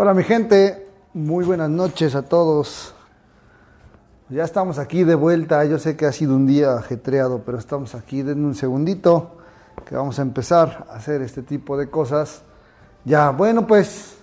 [0.00, 2.94] Hola mi gente, muy buenas noches a todos.
[4.28, 7.96] Ya estamos aquí de vuelta, yo sé que ha sido un día ajetreado, pero estamos
[7.96, 9.38] aquí, denme un segundito,
[9.84, 12.44] que vamos a empezar a hacer este tipo de cosas.
[13.04, 14.18] Ya, bueno pues,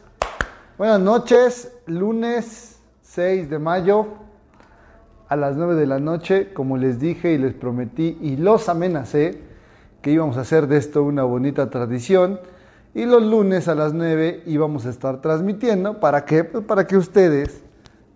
[0.77, 4.07] buenas noches, lunes 6 de mayo
[5.27, 9.41] a las 9 de la noche, como les dije y les prometí y los amenacé
[10.01, 12.39] que íbamos a hacer de esto una bonita tradición
[12.95, 15.99] y los lunes a las 9 íbamos a estar transmitiendo.
[15.99, 16.45] ¿Para qué?
[16.45, 17.61] Pues para que ustedes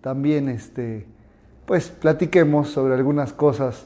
[0.00, 1.06] también este,
[1.66, 3.84] pues, platiquemos sobre algunas cosas.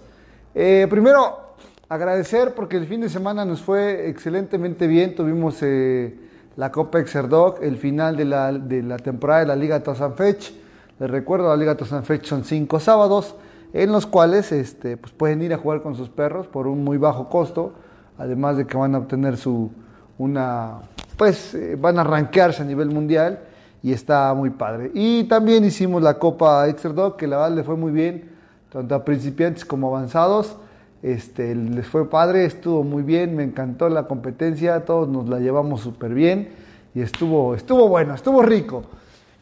[0.55, 1.57] Eh, primero,
[1.89, 5.17] agradecer porque el fin de semana nos fue excelentemente bien.
[5.17, 6.17] Tuvimos eh,
[6.57, 10.55] la Copa Exerdog, el final de la, de la temporada de la Liga Tosanfech.
[11.01, 13.35] Les recuerdo, la Liga Tosanfech son cinco sábados
[13.73, 16.99] en los cuales este, pues pueden ir a jugar con sus perros por un muy
[16.99, 17.73] bajo costo,
[18.17, 19.73] además de que van a obtener su,
[20.19, 20.81] una,
[21.17, 23.41] pues eh, van a rankearse a nivel mundial
[23.83, 24.91] y está muy padre.
[24.95, 28.31] Y también hicimos la Copa Exerdog, que la verdad le fue muy bien,
[28.73, 30.57] tanto a principiantes como avanzados.
[31.03, 35.83] Este, les fue padre, estuvo muy bien, me encantó la competencia, todos nos la llevamos
[35.83, 36.49] súper bien
[36.95, 38.85] y estuvo, estuvo bueno, estuvo rico.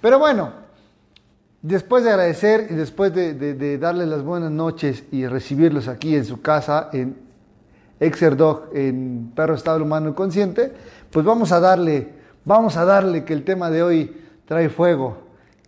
[0.00, 0.50] Pero bueno,
[1.60, 6.16] después de agradecer y después de, de, de darles las buenas noches y recibirlos aquí
[6.16, 7.16] en su casa, en
[8.02, 10.72] Exerdog en Perro Estado Humano Consciente,
[11.10, 12.08] pues vamos a darle,
[12.44, 15.18] vamos a darle que el tema de hoy trae fuego.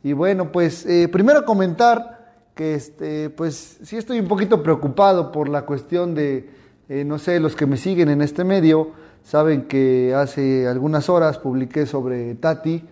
[0.02, 5.48] Y bueno, pues eh, primero comentar que este, pues sí estoy un poquito preocupado por
[5.48, 6.50] la cuestión de,
[6.88, 8.90] eh, no sé, los que me siguen en este medio
[9.22, 12.84] saben que hace algunas horas publiqué sobre Tati,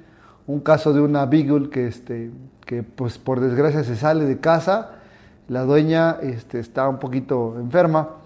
[0.46, 2.30] un caso de una Beagle que, este,
[2.64, 4.92] que pues por desgracia se sale de casa,
[5.48, 8.21] la dueña este, está un poquito enferma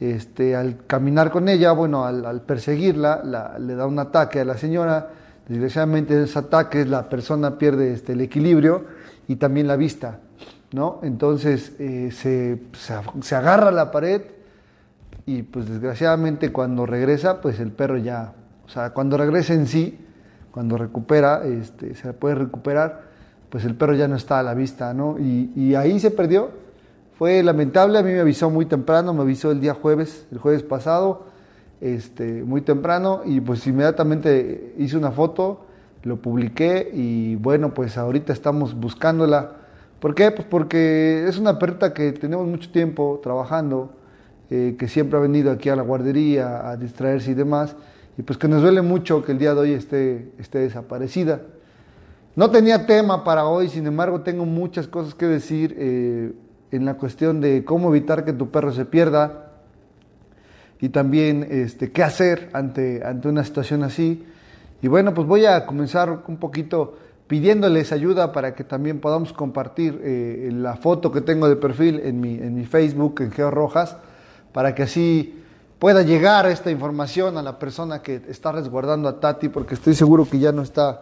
[0.00, 5.10] este, al caminar con ella, bueno, al, perseguirla, le da un ataque a la señora.
[5.46, 8.86] Desgraciadamente, en ese ataque la persona pierde este, el equilibrio
[9.28, 10.20] y también la vista,
[10.72, 11.00] ¿no?
[11.02, 14.22] Entonces eh, se, se, agarra a la pared
[15.26, 18.32] y, pues desgraciadamente, cuando regresa, pues el perro ya,
[18.64, 19.98] o sea, cuando regresa en sí,
[20.50, 23.02] cuando recupera, este, se puede recuperar,
[23.50, 25.18] pues el perro ya no está a la vista, ¿no?
[25.18, 26.50] Y, y ahí se perdió
[27.20, 30.62] fue lamentable, a mí me avisó muy temprano, me avisó el día jueves, el jueves
[30.62, 31.26] pasado,
[31.82, 35.66] este, muy temprano, y pues inmediatamente hice una foto,
[36.02, 39.52] lo publiqué y bueno, pues ahorita estamos buscándola.
[40.00, 40.30] ¿Por qué?
[40.30, 43.90] Pues porque es una perrita que tenemos mucho tiempo trabajando,
[44.48, 47.76] eh, que siempre ha venido aquí a la guardería a distraerse y demás,
[48.16, 51.42] y pues que nos duele mucho que el día de hoy esté, esté desaparecida.
[52.34, 55.76] No tenía tema para hoy, sin embargo tengo muchas cosas que decir.
[55.78, 56.32] Eh,
[56.72, 59.50] en la cuestión de cómo evitar que tu perro se pierda
[60.80, 64.24] y también este, qué hacer ante, ante una situación así.
[64.82, 70.00] Y bueno, pues voy a comenzar un poquito pidiéndoles ayuda para que también podamos compartir
[70.02, 73.96] eh, la foto que tengo de perfil en mi, en mi Facebook, en Geo Rojas,
[74.52, 75.40] para que así
[75.78, 80.28] pueda llegar esta información a la persona que está resguardando a Tati, porque estoy seguro
[80.28, 81.00] que ya no está,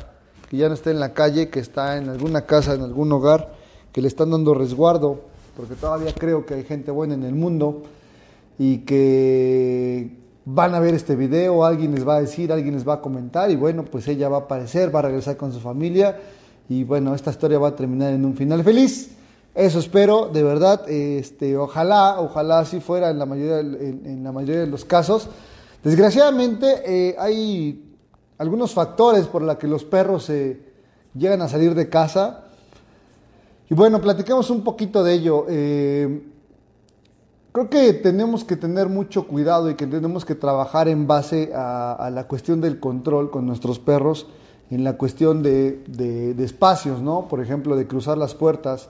[0.50, 3.52] que ya no está en la calle, que está en alguna casa, en algún hogar,
[3.92, 5.24] que le están dando resguardo
[5.58, 7.82] porque todavía creo que hay gente buena en el mundo
[8.60, 12.94] y que van a ver este video, alguien les va a decir, alguien les va
[12.94, 16.16] a comentar y bueno, pues ella va a aparecer, va a regresar con su familia
[16.68, 19.10] y bueno, esta historia va a terminar en un final feliz.
[19.52, 24.60] Eso espero, de verdad, este, ojalá, ojalá así fuera en la mayoría, en, la mayoría
[24.60, 25.28] de los casos.
[25.82, 27.96] Desgraciadamente eh, hay
[28.38, 30.60] algunos factores por los que los perros se
[31.14, 32.44] llegan a salir de casa
[33.70, 35.44] y bueno, platiquemos un poquito de ello.
[35.48, 36.22] Eh,
[37.52, 42.10] creo que tenemos que tener mucho cuidado y que tenemos que trabajar en base a,
[42.12, 44.26] la cuestión del control con nuestros perros,
[44.70, 47.28] en la cuestión de, de, espacios, ¿no?
[47.28, 48.88] Por ejemplo, de cruzar las puertas.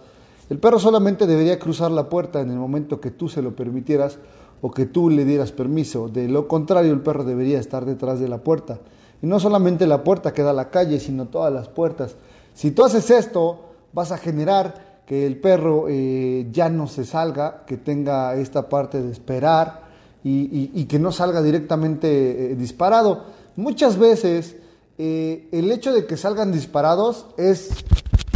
[0.48, 4.18] El perro solamente debería cruzar la puerta en el momento que tú se lo permitieras
[4.60, 6.08] o que tú le dieras permiso.
[6.08, 8.78] De lo contrario, el perro debería estar detrás de la puerta.
[9.22, 12.14] Y no solamente la puerta que da a la calle, sino todas las puertas.
[12.54, 17.64] Si tú haces esto, vas a generar que el perro eh, ya no se salga,
[17.66, 19.88] que tenga esta parte de esperar
[20.22, 23.24] y, que no salga directamente eh, disparado.
[23.56, 24.56] Muchas veces
[24.98, 27.70] eh, el hecho de que salgan disparados es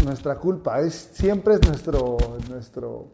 [0.02, 2.16] nuestra culpa, es, siempre es nuestro,
[2.48, 3.08] nuestro,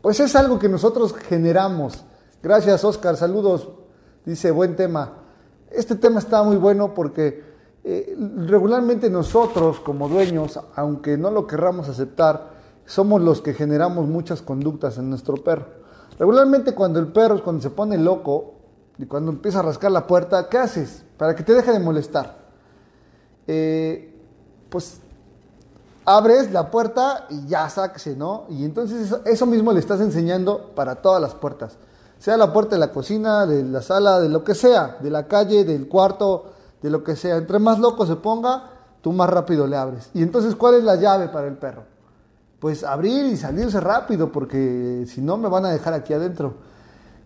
[0.00, 2.02] pues es algo que nosotros generamos.
[2.42, 3.68] Gracias Oscar, saludos,
[4.24, 5.18] dice buen tema.
[5.70, 7.53] Este tema está muy bueno porque
[7.86, 8.16] eh,
[8.46, 12.54] regularmente nosotros como dueños, aunque no lo querramos aceptar,
[12.86, 15.66] somos los que generamos muchas conductas en nuestro perro.
[16.18, 18.54] Regularmente cuando el perro, cuando se pone loco
[18.96, 21.04] y cuando empieza a rascar la puerta, ¿qué haces?
[21.18, 22.38] Para que te deje de molestar.
[23.46, 24.18] Eh,
[24.70, 25.00] pues
[26.06, 28.46] abres la puerta y ya sáquese, ¿no?
[28.48, 31.76] Y entonces eso, eso, mismo le estás enseñando para todas las puertas.
[32.18, 35.26] Sea la puerta de la cocina, de la sala, de lo que sea, de la
[35.26, 36.53] calle, del cuarto,
[36.84, 37.38] de lo que sea.
[37.38, 38.64] Entre más loco se ponga,
[39.00, 40.10] tú más rápido le abres.
[40.12, 41.84] Y entonces, ¿cuál es la llave para el perro?
[42.60, 46.52] Pues abrir y salirse rápido, porque si no me van a dejar aquí adentro.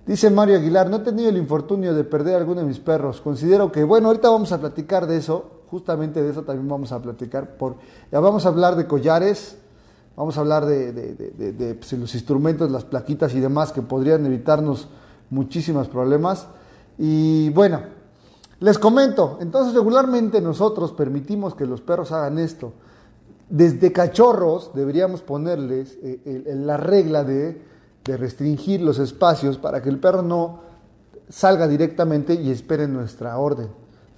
[0.06, 3.20] Dice Mario Aguilar, no he tenido el infortunio de perder a alguno de mis perros.
[3.20, 7.02] Considero que, bueno, ahorita vamos a platicar de eso, justamente de eso también vamos a
[7.02, 7.56] platicar.
[7.56, 7.74] Por,
[8.12, 9.58] ya vamos a hablar de collares,
[10.16, 13.82] vamos a hablar de, de, de, de pues, los instrumentos, las plaquitas y demás que
[13.82, 14.86] podrían evitarnos
[15.30, 16.46] muchísimos problemas.
[16.96, 17.97] Y bueno,
[18.60, 22.72] les comento, entonces regularmente nosotros permitimos que los perros hagan esto.
[23.48, 27.68] Desde cachorros deberíamos ponerles eh, la regla de
[28.08, 30.60] de restringir los espacios para que el perro no
[31.28, 33.68] salga directamente y espere nuestra orden.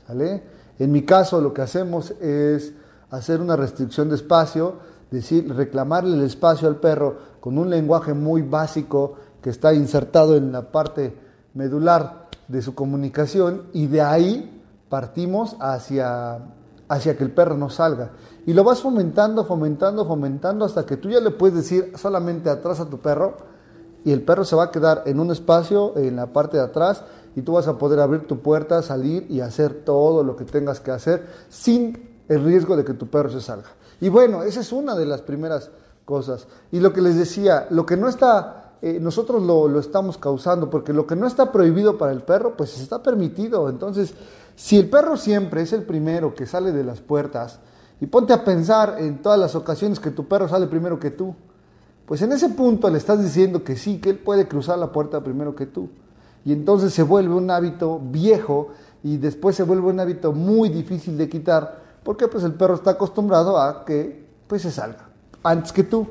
[0.07, 0.43] ¿sale?
[0.79, 2.73] En mi caso lo que hacemos es
[3.11, 4.75] hacer una restricción de espacio,
[5.11, 10.53] decir, reclamarle el espacio al perro con un lenguaje muy básico que está insertado en
[10.53, 11.13] la parte
[11.55, 16.39] medular de su comunicación y de ahí partimos hacia,
[16.89, 18.11] hacia que el perro no salga.
[18.45, 22.81] Y lo vas fomentando, fomentando, fomentando hasta que tú ya le puedes decir solamente atrás
[22.81, 23.37] a tu perro,
[24.05, 27.05] y el perro se va a quedar en un espacio en la parte de atrás
[27.37, 30.81] y tú vas a poder abrir tu puerta, salir y hacer todo lo que tengas
[30.81, 33.69] que hacer sin el riesgo de que tu perro se salga.
[34.01, 35.71] Y bueno, esa es una de las primeras
[36.05, 36.47] cosas.
[36.73, 40.71] Y lo que les decía, lo que no está, eh, nosotros lo, lo, estamos causando,
[40.71, 43.69] porque lo que no está prohibido para el perro, pues está permitido.
[43.69, 44.15] Entonces,
[44.57, 47.61] si el perro siempre es el primero que sale de las puertas,
[48.01, 51.35] y ponte a pensar en todas las ocasiones que tu perro sale primero que tú,
[52.07, 55.23] pues en ese punto le estás diciendo que sí, que él puede cruzar la puerta
[55.23, 55.91] primero que tú.
[56.45, 58.69] Y entonces se vuelve un hábito viejo
[59.03, 62.93] y después se vuelve un hábito muy difícil de quitar porque pues el perro está
[62.93, 65.09] acostumbrado a que pues se salga
[65.43, 66.07] antes que tú.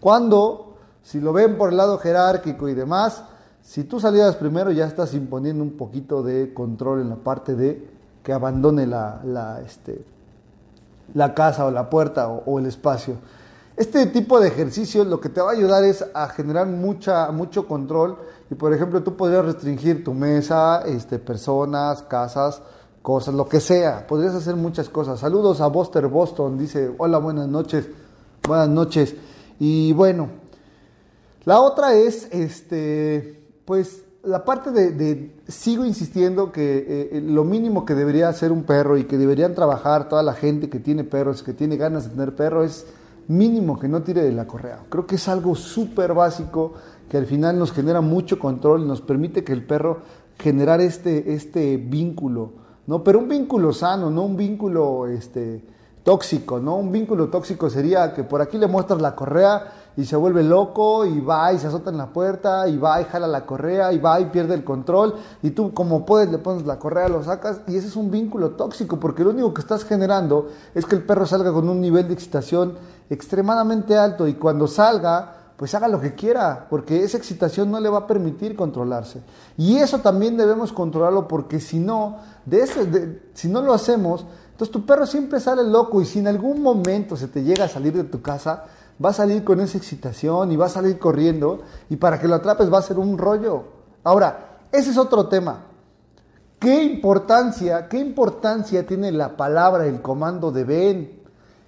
[0.00, 0.73] Cuando,
[1.04, 3.22] si lo ven por el lado jerárquico y demás,
[3.62, 7.88] si tú salieras primero ya estás imponiendo un poquito de control en la parte de
[8.22, 10.04] que abandone la, la, este,
[11.12, 13.18] la casa o la puerta o, o el espacio.
[13.76, 17.66] Este tipo de ejercicio lo que te va a ayudar es a generar mucha, mucho
[17.68, 18.16] control
[18.50, 22.62] y por ejemplo tú podrías restringir tu mesa, este, personas, casas,
[23.02, 24.06] cosas, lo que sea.
[24.06, 25.20] Podrías hacer muchas cosas.
[25.20, 27.86] Saludos a Buster Boston, dice, hola, buenas noches,
[28.48, 29.14] buenas noches.
[29.58, 30.28] Y bueno,
[31.44, 37.94] la otra es, este, pues la parte de, sigo insistiendo que eh, lo mínimo que
[37.94, 41.52] debería hacer un perro y que deberían trabajar toda la gente que tiene perros, que
[41.52, 42.86] tiene ganas de tener perros, es
[43.28, 44.80] mínimo que no tire de la correa.
[44.88, 46.72] Creo que es algo súper básico
[47.08, 49.98] que al final nos genera mucho control y nos permite que el perro
[50.38, 52.52] generar este, este vínculo,
[52.86, 53.04] ¿no?
[53.04, 55.62] Pero un vínculo sano, no un vínculo este,
[56.02, 56.76] tóxico, ¿no?
[56.76, 61.04] Un vínculo tóxico sería que por aquí le muestras la correa y se vuelve loco
[61.04, 63.98] y va y se azota en la puerta y va y jala la correa y
[63.98, 67.60] va y pierde el control y tú como puedes le pones la correa, lo sacas
[67.68, 71.02] y ese es un vínculo tóxico porque lo único que estás generando es que el
[71.02, 72.74] perro salga con un nivel de excitación
[73.10, 77.88] extremadamente alto y cuando salga pues haga lo que quiera, porque esa excitación no le
[77.88, 79.22] va a permitir controlarse.
[79.56, 84.72] Y eso también debemos controlarlo, porque si no, de ese, si no lo hacemos, entonces
[84.72, 87.92] tu perro siempre sale loco y si en algún momento se te llega a salir
[87.92, 88.64] de tu casa,
[89.02, 92.34] va a salir con esa excitación y va a salir corriendo y para que lo
[92.34, 93.64] atrapes va a ser un rollo.
[94.02, 95.64] Ahora, ese es otro tema.
[96.58, 101.22] ¿Qué importancia, qué importancia tiene la palabra, el comando de ven?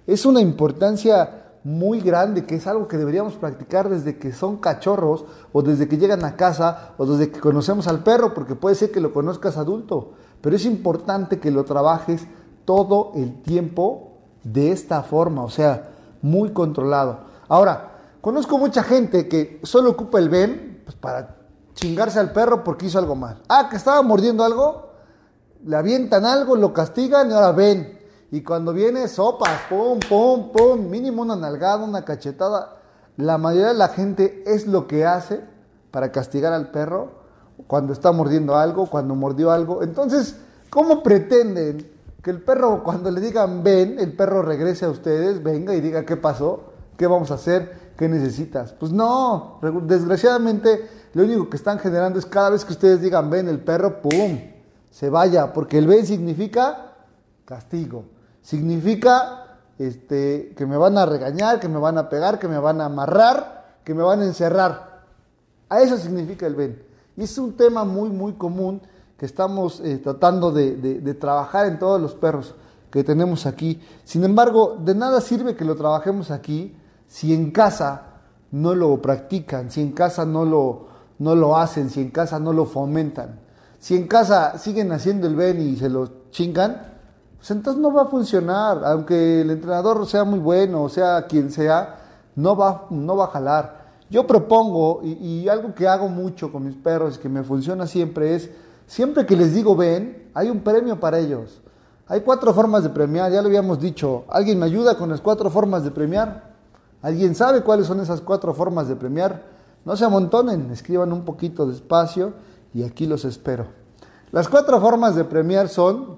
[0.05, 5.25] Es una importancia muy grande, que es algo que deberíamos practicar desde que son cachorros
[5.51, 8.89] o desde que llegan a casa o desde que conocemos al perro, porque puede ser
[8.89, 12.25] que lo conozcas adulto, pero es importante que lo trabajes
[12.63, 15.89] todo el tiempo de esta forma, o sea,
[16.27, 17.19] muy controlado.
[17.47, 17.91] Ahora,
[18.21, 21.37] conozco mucha gente que solo ocupa el ven pues, para
[21.73, 23.41] chingarse al perro porque hizo algo mal.
[23.47, 24.91] Ah, que estaba mordiendo algo,
[25.65, 27.99] le avientan algo, lo castigan y ahora ven.
[28.31, 32.75] Y cuando viene sopas, pum, pum, pum, mínimo una nalgada, una cachetada.
[33.15, 35.41] La mayoría de la gente es lo que hace
[35.91, 37.11] para castigar al perro
[37.67, 39.81] cuando está mordiendo algo, cuando mordió algo.
[39.81, 40.37] Entonces,
[40.69, 41.96] ¿cómo pretenden
[42.27, 46.05] que el perro, cuando le digan ven, el perro regrese a ustedes, venga y diga
[46.05, 48.73] qué pasó, qué vamos a hacer, qué necesitas.
[48.73, 53.47] Pues no, desgraciadamente lo único que están generando es cada vez que ustedes digan ven,
[53.47, 54.41] el perro, ¡pum!,
[54.91, 56.95] se vaya, porque el ven significa
[57.45, 58.03] castigo,
[58.41, 62.81] significa este, que me van a regañar, que me van a pegar, que me van
[62.81, 65.05] a amarrar, que me van a encerrar.
[65.69, 66.83] A eso significa el ven.
[67.15, 68.81] Y es un tema muy, muy común
[69.17, 72.55] que estamos eh, tratando de, de, de, trabajar en todos los perros.
[72.91, 73.81] que tenemos aquí.
[74.05, 76.73] Sin embargo, de nada sirve que lo trabajemos aquí
[77.07, 78.03] si en casa
[78.51, 80.87] no lo practican, si en casa no lo,
[81.19, 83.39] no lo hacen, si en casa no lo fomentan.
[83.79, 86.81] Si en casa siguen haciendo el Ben y se lo chingan,
[87.37, 88.81] pues entonces no va a funcionar.
[88.85, 91.95] Aunque el entrenador sea muy bueno, o sea quien sea,
[92.35, 93.87] no va, no va a jalar.
[94.09, 98.35] Yo propongo, y, y algo que hago mucho con mis perros, que me funciona siempre,
[98.35, 98.49] es,
[98.87, 101.61] siempre que les digo ven, hay un premio para ellos.
[102.07, 104.23] Hay cuatro formas de premiar, ya lo habíamos dicho.
[104.29, 106.55] ¿Alguien me ayuda con las cuatro formas de premiar?
[107.01, 109.43] ¿Alguien sabe cuáles son esas cuatro formas de premiar?
[109.85, 112.33] No se amontonen, escriban un poquito despacio
[112.73, 113.67] y aquí los espero.
[114.31, 116.17] Las cuatro formas de premiar son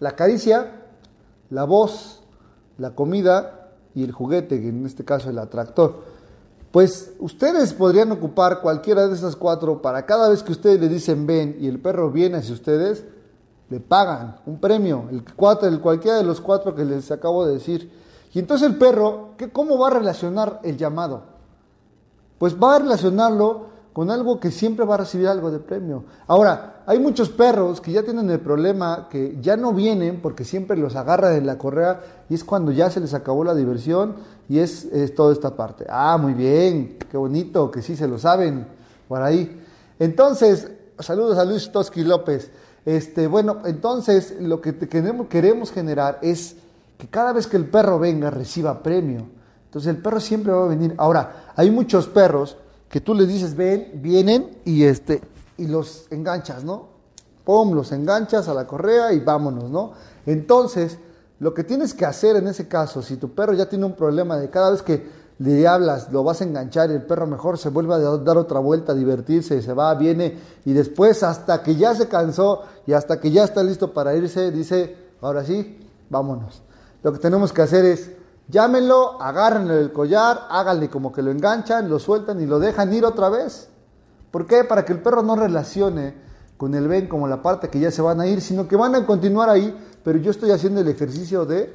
[0.00, 0.82] la caricia,
[1.50, 2.22] la voz,
[2.78, 6.02] la comida y el juguete, que en este caso el atractor.
[6.74, 11.24] Pues ustedes podrían ocupar cualquiera de esas cuatro para cada vez que ustedes le dicen
[11.24, 13.04] ven y el perro viene hacia ustedes,
[13.70, 17.52] le pagan un premio, el, cuatro, el cualquiera de los cuatro que les acabo de
[17.54, 17.92] decir.
[18.32, 21.22] Y entonces el perro, ¿qué, ¿cómo va a relacionar el llamado?
[22.38, 26.02] Pues va a relacionarlo con algo que siempre va a recibir algo de premio.
[26.26, 30.76] Ahora, hay muchos perros que ya tienen el problema que ya no vienen porque siempre
[30.76, 34.16] los agarra de la correa y es cuando ya se les acabó la diversión
[34.48, 35.86] y es, es toda esta parte.
[35.88, 38.66] Ah, muy bien, qué bonito, que sí se lo saben
[39.08, 39.60] por ahí.
[39.98, 42.50] Entonces, saludos a Luis Toski López.
[42.84, 46.56] Este, bueno, entonces lo que queremos, queremos generar es
[46.98, 49.26] que cada vez que el perro venga reciba premio.
[49.66, 50.94] Entonces el perro siempre va a venir.
[50.98, 52.56] Ahora, hay muchos perros
[52.88, 55.20] que tú les dices, ven, vienen y, este,
[55.58, 56.88] y los enganchas, ¿no?
[57.44, 59.92] Pum, los enganchas a la correa y vámonos, ¿no?
[60.26, 60.98] Entonces,
[61.44, 64.38] lo que tienes que hacer en ese caso, si tu perro ya tiene un problema
[64.38, 65.06] de cada vez que
[65.38, 68.60] le hablas, lo vas a enganchar y el perro mejor se vuelve a dar otra
[68.60, 73.20] vuelta, a divertirse, se va, viene y después hasta que ya se cansó y hasta
[73.20, 76.62] que ya está listo para irse, dice, ahora sí, vámonos.
[77.02, 78.10] Lo que tenemos que hacer es
[78.48, 83.04] Llámenlo, agárrenle el collar, háganle como que lo enganchan, lo sueltan y lo dejan ir
[83.04, 83.68] otra vez.
[84.30, 84.64] ¿Por qué?
[84.64, 86.14] Para que el perro no relacione
[86.56, 88.94] con el ven como la parte que ya se van a ir, sino que van
[88.94, 89.74] a continuar ahí,
[90.04, 91.74] pero yo estoy haciendo el ejercicio de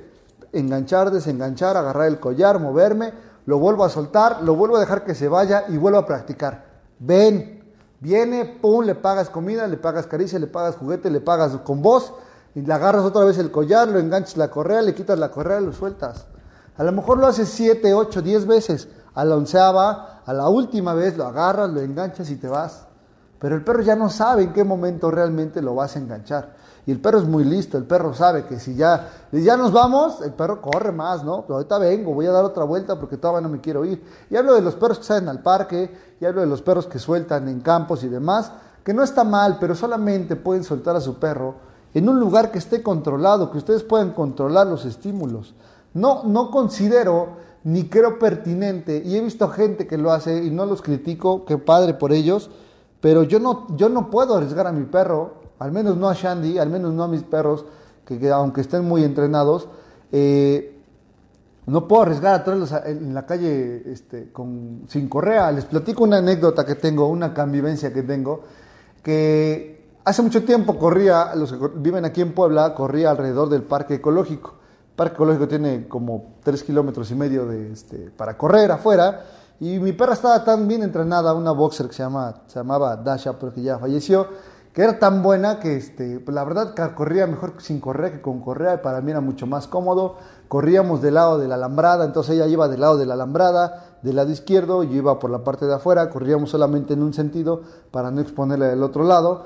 [0.54, 3.12] enganchar, desenganchar, agarrar el collar, moverme,
[3.46, 6.66] lo vuelvo a soltar, lo vuelvo a dejar que se vaya y vuelvo a practicar.
[7.00, 7.64] Ven,
[8.00, 12.14] viene, pum, le pagas comida, le pagas caricia, le pagas juguete, le pagas con voz
[12.54, 15.60] y le agarras otra vez el collar, lo enganchas la correa, le quitas la correa
[15.60, 16.28] lo sueltas.
[16.78, 18.88] A lo mejor lo haces 7, 8, 10 veces.
[19.16, 22.86] A la onceava, a la última vez lo agarras, lo enganchas y te vas.
[23.40, 26.56] Pero el perro ya no sabe en qué momento realmente lo vas a enganchar.
[26.86, 30.22] Y el perro es muy listo, el perro sabe que si ya, ya nos vamos,
[30.22, 31.44] el perro corre más, ¿no?
[31.44, 34.04] Pero ahorita vengo, voy a dar otra vuelta porque todavía no me quiero ir.
[34.30, 37.00] Y hablo de los perros que salen al parque, y hablo de los perros que
[37.00, 38.52] sueltan en campos y demás,
[38.84, 41.56] que no está mal, pero solamente pueden soltar a su perro
[41.94, 45.54] en un lugar que esté controlado, que ustedes puedan controlar los estímulos.
[45.94, 50.66] No, no considero ni creo pertinente, y he visto gente que lo hace y no
[50.66, 52.50] los critico, qué padre por ellos,
[53.02, 56.58] pero yo no, yo no puedo arriesgar a mi perro, al menos no a Shandy,
[56.58, 57.66] al menos no a mis perros,
[58.06, 59.68] que, aunque estén muy entrenados,
[60.12, 60.76] eh,
[61.68, 65.52] no puedo arriesgar a traerlos en la calle este, con, sin correa.
[65.52, 68.44] Les platico una anécdota que tengo, una convivencia que tengo,
[69.04, 73.96] que hace mucho tiempo corría, los que viven aquí en Puebla, corría alrededor del parque
[73.96, 74.60] ecológico.
[75.00, 79.24] Parque Ecológico tiene como 3 kilómetros y medio de, este, para correr afuera.
[79.62, 82.04] Y mi perra estaba tan bien entrenada, una boxer que se,
[82.48, 84.28] se llamaba Dasha, pero que ya falleció,
[84.74, 88.40] que era tan buena que este, pues la verdad corría mejor sin correa que con
[88.40, 90.18] correa, y para mí era mucho más cómodo.
[90.48, 94.16] Corríamos del lado de la alambrada, entonces ella iba del lado de la alambrada, del
[94.16, 97.62] lado izquierdo, yo iba por la parte de afuera, corríamos solamente en un sentido
[97.92, 99.46] para no exponerle del otro lado.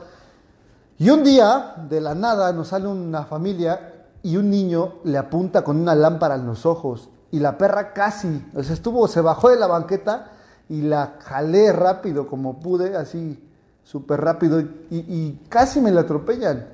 [0.98, 5.64] Y un día, de la nada, nos sale una familia y un niño le apunta
[5.64, 9.50] con una lámpara en los ojos y la perra casi, o sea, estuvo, se bajó
[9.50, 10.32] de la banqueta
[10.70, 13.44] y la jalé rápido como pude, así
[13.84, 16.68] súper rápido y, casi me la atropellan.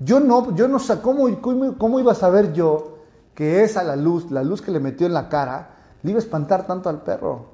[0.00, 2.98] Yo no, yo no sé, ¿cómo, ¿cómo, iba a saber yo
[3.34, 5.70] que esa la luz, la luz que le metió en la cara,
[6.02, 7.46] le iba a espantar tanto al perro?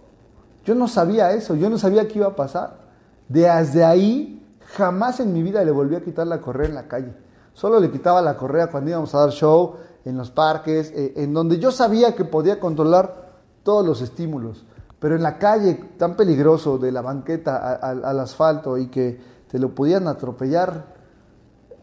[0.64, 2.78] Yo no sabía eso, yo no sabía qué iba a pasar.
[3.28, 4.42] Desde ahí,
[4.74, 7.12] jamás en mi vida le volví a quitar la correa en la calle.
[7.52, 11.34] Solo le quitaba la correa cuando íbamos a dar show, en los parques, eh, en
[11.34, 13.28] donde yo sabía que podía controlar
[13.62, 14.64] todos los estímulos.
[14.98, 19.74] Pero en la calle tan peligroso de la banqueta al asfalto y que te lo
[19.74, 20.98] podían atropellar,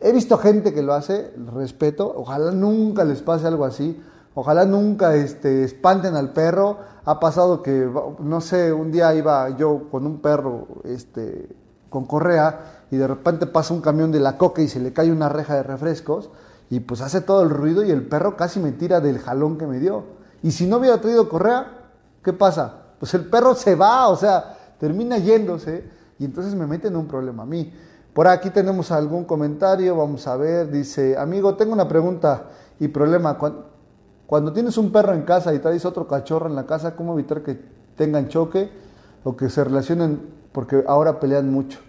[0.01, 4.01] he visto gente que lo hace, respeto, ojalá nunca les pase algo así,
[4.33, 6.77] ojalá nunca este, espanten al perro.
[7.05, 11.49] Ha pasado que, no sé, un día iba yo con un perro este,
[11.89, 15.11] con correa y de repente pasa un camión de la coca y se le cae
[15.11, 16.29] una reja de refrescos
[16.69, 19.67] y pues hace todo el ruido y el perro casi me tira del jalón que
[19.67, 20.03] me dio.
[20.43, 21.89] Y si no hubiera traído correa,
[22.23, 22.84] ¿qué pasa?
[22.99, 27.07] Pues el perro se va, o sea, termina yéndose y entonces me mete en un
[27.07, 27.73] problema a mí.
[28.13, 32.45] Por aquí tenemos algún comentario, vamos a ver, dice, amigo, tengo una pregunta
[32.79, 33.37] y problema.
[34.25, 37.43] Cuando, tienes un perro en casa y traes otro cachorro en la casa, ¿cómo evitar
[37.43, 37.59] que
[37.97, 38.69] tengan choque
[39.23, 40.21] o que se relacionen
[40.53, 41.79] porque ahora pelean mucho?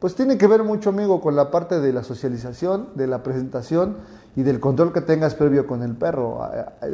[0.00, 3.98] Pues tiene que ver mucho, amigo, con la parte de la socialización, de la presentación
[4.36, 6.40] y del control que tengas previo con el perro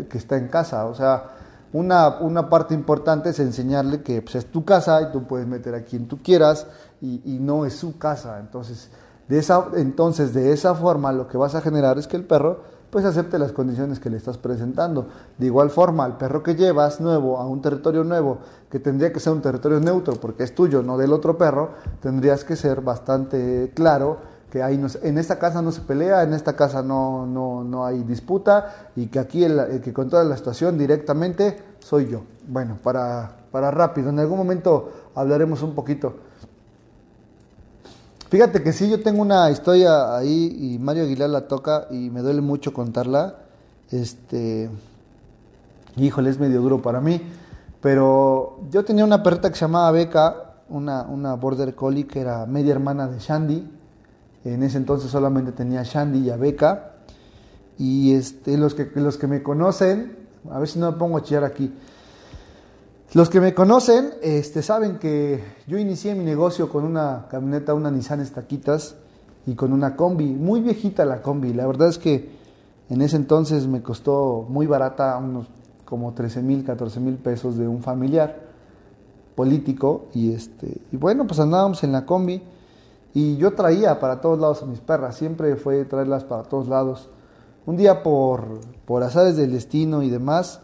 [0.09, 0.87] que está en casa.
[0.87, 1.31] O sea,
[1.75, 5.75] una, una parte importante es enseñarle que pues, es tu casa y tú puedes meter
[5.75, 6.69] a quien tú quieras
[7.01, 8.39] y, no es su casa.
[8.39, 8.91] Entonces
[9.29, 12.61] de, esa, entonces, de esa forma, lo que vas a generar es que el perro
[12.91, 15.09] pues acepte las condiciones que le estás presentando.
[15.37, 18.39] De igual forma, al perro que llevas nuevo a un territorio nuevo,
[18.71, 22.45] que tendría que ser un territorio neutro porque es tuyo, no del otro perro, tendrías
[22.45, 24.19] que ser bastante claro
[24.55, 28.05] que ahí en esta casa no se pelea, en esta casa no, no, no hay
[28.05, 32.23] disputa y que aquí el, que controla la situación directamente soy yo.
[32.47, 36.15] Bueno, para, para rápido, en algún momento hablaremos un poquito.
[38.29, 42.21] Fíjate que sí, yo tengo una historia ahí y Mario Aguilar la toca y me
[42.21, 43.35] duele mucho contarla.
[43.91, 44.71] Este,
[45.97, 47.21] híjole, es medio duro para mí.
[47.81, 52.47] Pero yo tenía una perrita que se llamaba Beca, una, una border collie que era
[52.47, 53.81] media hermana de Shandy
[54.45, 56.93] en ese entonces solamente tenía Shandy y Abeca.
[57.79, 60.17] Y este, los, que, los que me conocen,
[60.51, 61.73] a ver si no me pongo a chillar aquí.
[63.15, 67.91] Los que me conocen este, saben que yo inicié mi negocio con una camioneta, una
[67.91, 68.97] Nissan Estaquitas
[69.47, 71.53] y con una combi, muy viejita la combi.
[71.53, 72.31] La verdad es que
[72.91, 75.47] en ese entonces me costó muy barata, unos
[75.85, 78.41] como 13 mil, 14 mil pesos de un familiar
[79.35, 80.07] político.
[80.13, 82.43] Y, este, y bueno, pues andábamos en la combi
[83.15, 87.09] y yo traía para todos lados a mis perras, siempre fue traerlas para todos lados.
[87.65, 90.61] Un día por, por azares del destino y demás,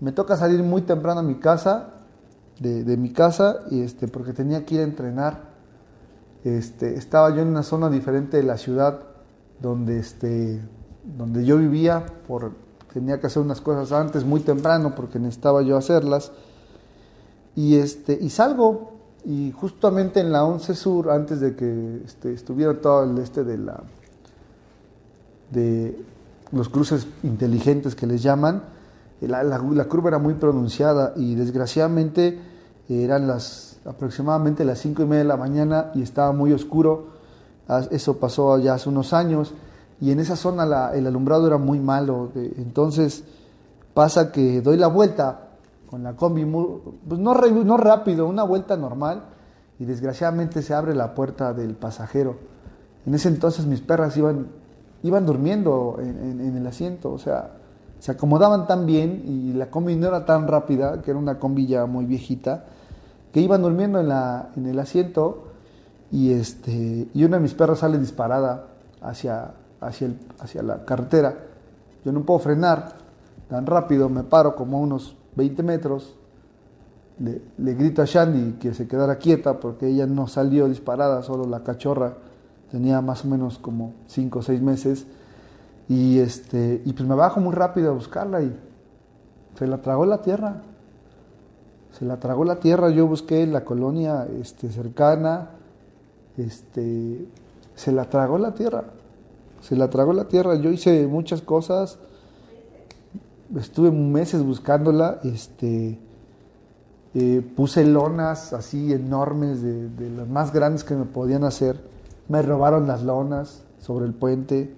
[0.00, 1.90] me toca salir muy temprano a mi casa,
[2.58, 5.52] de, mi casa, y este, porque tenía que ir a entrenar.
[6.44, 9.00] Este, estaba yo en una zona diferente de la ciudad
[9.60, 10.60] donde, este,
[11.04, 12.52] donde yo vivía, por,
[12.92, 16.32] tenía que hacer unas cosas antes, muy temprano, porque necesitaba yo hacerlas.
[17.54, 18.91] Y, este, y salgo
[19.24, 23.58] y justamente en la 11 Sur, antes de que este, estuviera todo el este de
[23.58, 23.82] la
[25.50, 26.02] de
[26.50, 28.62] los cruces inteligentes que les llaman,
[29.20, 32.40] la, la, curva era muy pronunciada y desgraciadamente
[32.88, 37.12] eran las aproximadamente las 5 y media de la mañana y estaba muy oscuro.
[37.90, 39.54] Eso pasó ya hace unos años
[40.00, 42.30] y en esa zona el alumbrado era muy malo.
[42.34, 43.24] Entonces
[43.94, 45.51] pasa que doy la vuelta
[45.92, 47.34] con la combi, pues no,
[47.76, 49.24] rápido, una vuelta normal,
[49.78, 52.36] y desgraciadamente se abre la puerta del pasajero.
[53.04, 54.46] En ese entonces mis perras iban,
[55.02, 57.50] iban durmiendo en, el asiento, o sea,
[57.98, 61.66] se acomodaban tan bien y la combi no era tan rápida, que era una combi
[61.66, 62.64] ya muy viejita,
[63.30, 65.48] que iban durmiendo en, la, en el asiento
[66.10, 68.68] y, este, y una de mis perras sale disparada
[69.02, 69.50] hacia,
[69.82, 71.34] hacia, el, hacia la carretera.
[72.02, 72.94] Yo no puedo frenar
[73.50, 76.16] tan rápido, me paro como unos 20 metros,
[77.18, 81.62] le, grito a Shandy que se quedara quieta porque ella no salió disparada, solo la
[81.62, 82.16] cachorra
[82.70, 85.06] tenía más o menos como 5 o 6 meses.
[85.88, 88.56] Y, este, y pues me bajo muy rápido a buscarla y
[89.58, 90.62] se la tragó la tierra.
[91.98, 95.50] Se la tragó la tierra, yo busqué la colonia este, cercana,
[96.38, 97.28] este,
[97.74, 98.84] se la tragó la tierra,
[99.60, 100.54] se la tragó la tierra.
[100.54, 101.98] Yo hice muchas cosas,
[103.58, 105.98] estuve meses buscándola, este,
[107.14, 111.80] eh, puse lonas así enormes, de, las más grandes que me podían hacer,
[112.28, 114.74] me robaron las lonas sobre el puente,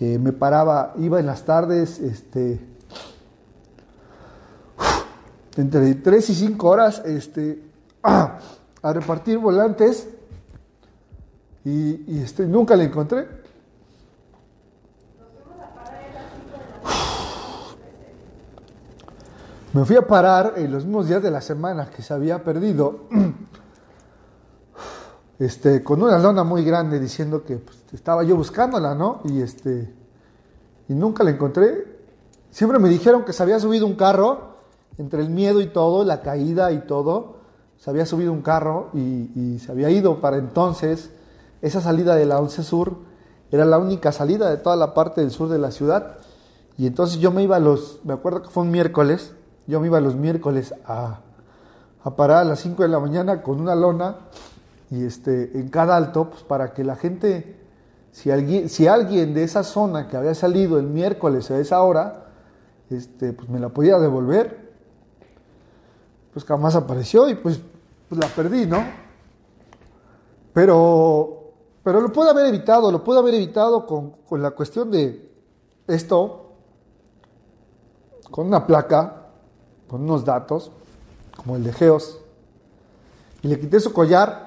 [0.00, 2.60] eh, me paraba, iba en las tardes, este,
[5.56, 7.62] entre 3 y 5 horas, este,
[8.02, 10.08] a repartir volantes
[11.64, 13.45] y, y este, nunca la encontré.
[19.76, 23.00] Me fui a parar en los mismos días de la semana que se había perdido,
[25.38, 29.20] este, con una lona muy grande diciendo que pues, estaba yo buscándola, ¿no?
[29.24, 29.92] Y, este,
[30.88, 31.98] y nunca la encontré.
[32.50, 34.56] Siempre me dijeron que se había subido un carro,
[34.96, 37.36] entre el miedo y todo, la caída y todo,
[37.76, 41.10] se había subido un carro y, y se había ido para entonces.
[41.60, 42.96] Esa salida de la 11 Sur
[43.50, 46.16] era la única salida de toda la parte del sur de la ciudad.
[46.78, 49.34] Y entonces yo me iba a los, me acuerdo que fue un miércoles,
[49.66, 51.20] yo me iba los miércoles a,
[52.16, 54.16] parar a las 5 de la mañana con una lona
[54.90, 57.56] y este, en cada alto, pues para que la gente
[58.16, 62.28] si alguien, si alguien de esa zona que había salido el miércoles a esa hora,
[62.88, 64.72] este, pues me la podía devolver,
[66.32, 67.60] pues jamás apareció y pues,
[68.08, 68.82] pues la perdí, ¿no?
[70.54, 71.52] Pero,
[71.82, 75.30] pero lo pude haber evitado, lo pude haber evitado con, con la cuestión de
[75.86, 76.52] esto,
[78.30, 79.25] con una placa,
[79.88, 80.72] con unos datos,
[81.36, 82.20] como el de Geos,
[83.42, 84.46] y le quité su collar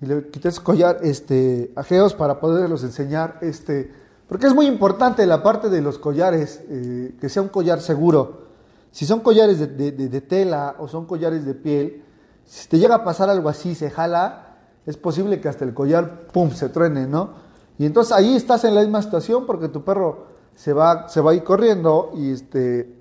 [0.00, 3.92] y le quité ese collar este, a Geos para poderlos enseñar, este,
[4.28, 8.46] porque es muy importante la parte de los collares, eh, que sea un collar seguro.
[8.90, 12.02] Si son collares de, tela o son collares de piel,
[12.44, 16.28] si te llega a pasar algo así, se jala, es posible que hasta el collar,
[16.28, 17.30] pum, se truene, ¿no?
[17.78, 21.32] Y entonces ahí estás en la misma situación porque tu perro se va, se va
[21.32, 22.95] a ir corriendo y, este,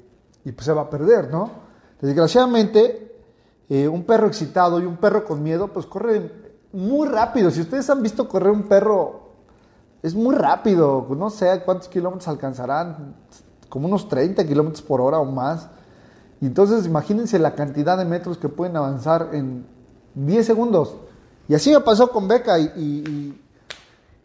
[0.46, 1.50] y pues se va a perder, ¿no?
[2.00, 3.16] Desgraciadamente,
[3.68, 6.32] eh, un perro excitado y un perro con miedo, pues corre
[6.72, 7.50] muy rápido.
[7.50, 9.32] Si ustedes han visto correr un perro,
[10.04, 11.08] es muy rápido.
[11.18, 13.16] No sé cuántos kilómetros alcanzarán,
[13.70, 15.68] como unos 30 kilómetros por hora o más.
[16.40, 19.66] Y entonces imagínense la cantidad de metros que pueden avanzar en
[20.14, 20.96] 10 segundos.
[21.48, 23.42] Y así me pasó con Beca y,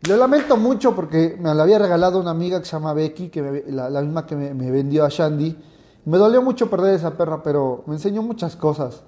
[0.09, 3.65] lo lamento mucho porque me la había regalado una amiga que se llama Becky, que
[3.69, 5.57] la, misma que me, me vendió a Shandy.
[6.05, 9.03] Me dolió mucho perder esa perra, pero me enseñó muchas cosas.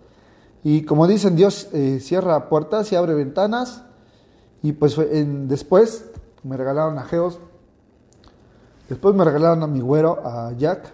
[0.65, 3.83] Y como dicen, Dios eh, cierra puertas y abre ventanas.
[4.63, 4.97] Y pues
[5.49, 6.05] después
[6.45, 7.41] me regalaron a Geos.
[8.89, 10.93] Después me regalaron a mi güero, a Jack.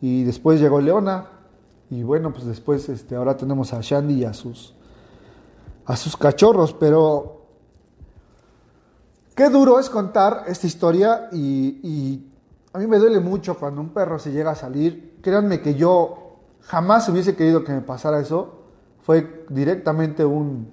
[0.00, 1.26] Y después llegó Leona.
[1.90, 4.74] Y bueno, pues después este, ahora tenemos a Shandy y a sus,
[5.84, 6.72] a sus cachorros.
[6.72, 7.42] Pero
[9.34, 11.28] qué duro es contar esta historia.
[11.32, 12.32] Y, y
[12.76, 15.16] a mí me duele mucho cuando un perro se llega a salir.
[15.22, 18.64] Créanme que yo jamás hubiese querido que me pasara eso.
[19.00, 20.70] Fue directamente un,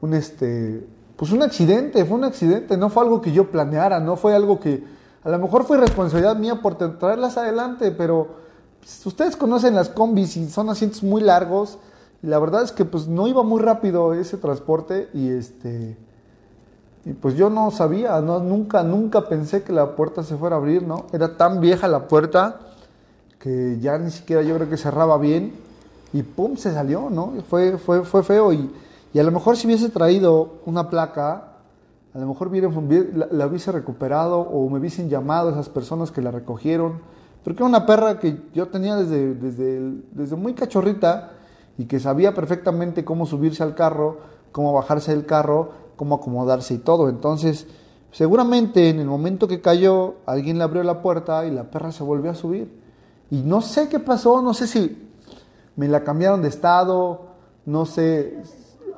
[0.00, 4.16] un este, pues un accidente, fue un accidente, no fue algo que yo planeara, no
[4.16, 4.82] fue algo que
[5.22, 8.34] a lo mejor fue responsabilidad mía por traerlas adelante, pero
[8.80, 11.78] pues, ustedes conocen las combis y son asientos muy largos
[12.24, 15.96] y la verdad es que pues no iba muy rápido ese transporte y este
[17.04, 20.58] y pues yo no sabía, no nunca nunca pensé que la puerta se fuera a
[20.58, 21.06] abrir, ¿no?
[21.12, 22.60] Era tan vieja la puerta
[23.38, 25.52] que ya ni siquiera yo creo que cerraba bien
[26.14, 27.34] y pum, se salió, ¿no?
[27.50, 28.70] Fue, fue, fue feo y,
[29.12, 31.48] y a lo mejor si hubiese traído una placa,
[32.14, 36.30] a lo mejor la, la, hubiese recuperado o me hubiesen llamado esas personas que la
[36.30, 37.00] recogieron,
[37.42, 41.32] porque era una perra que yo tenía desde, desde, desde muy cachorrita
[41.76, 44.20] y que sabía perfectamente cómo subirse al carro,
[44.52, 47.08] cómo bajarse del carro, cómo acomodarse y todo.
[47.08, 47.66] Entonces,
[48.12, 52.04] seguramente en el momento que cayó, alguien le abrió la puerta y la perra se
[52.04, 52.80] volvió a subir.
[53.30, 55.10] Y no sé qué pasó, no sé si
[55.76, 57.22] me la cambiaron de estado,
[57.66, 58.42] no sé,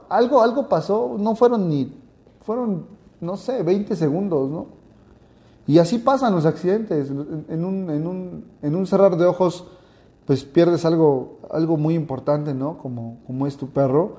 [0.08, 1.92] algo, algo pasó, no fueron ni,
[2.42, 2.86] fueron,
[3.20, 4.66] no sé, 20 segundos, ¿no?
[5.66, 9.66] Y así pasan los accidentes, en un, en un, en un cerrar de ojos,
[10.24, 12.78] pues pierdes algo, algo muy importante, ¿no?
[12.78, 14.18] Como, como es tu perro.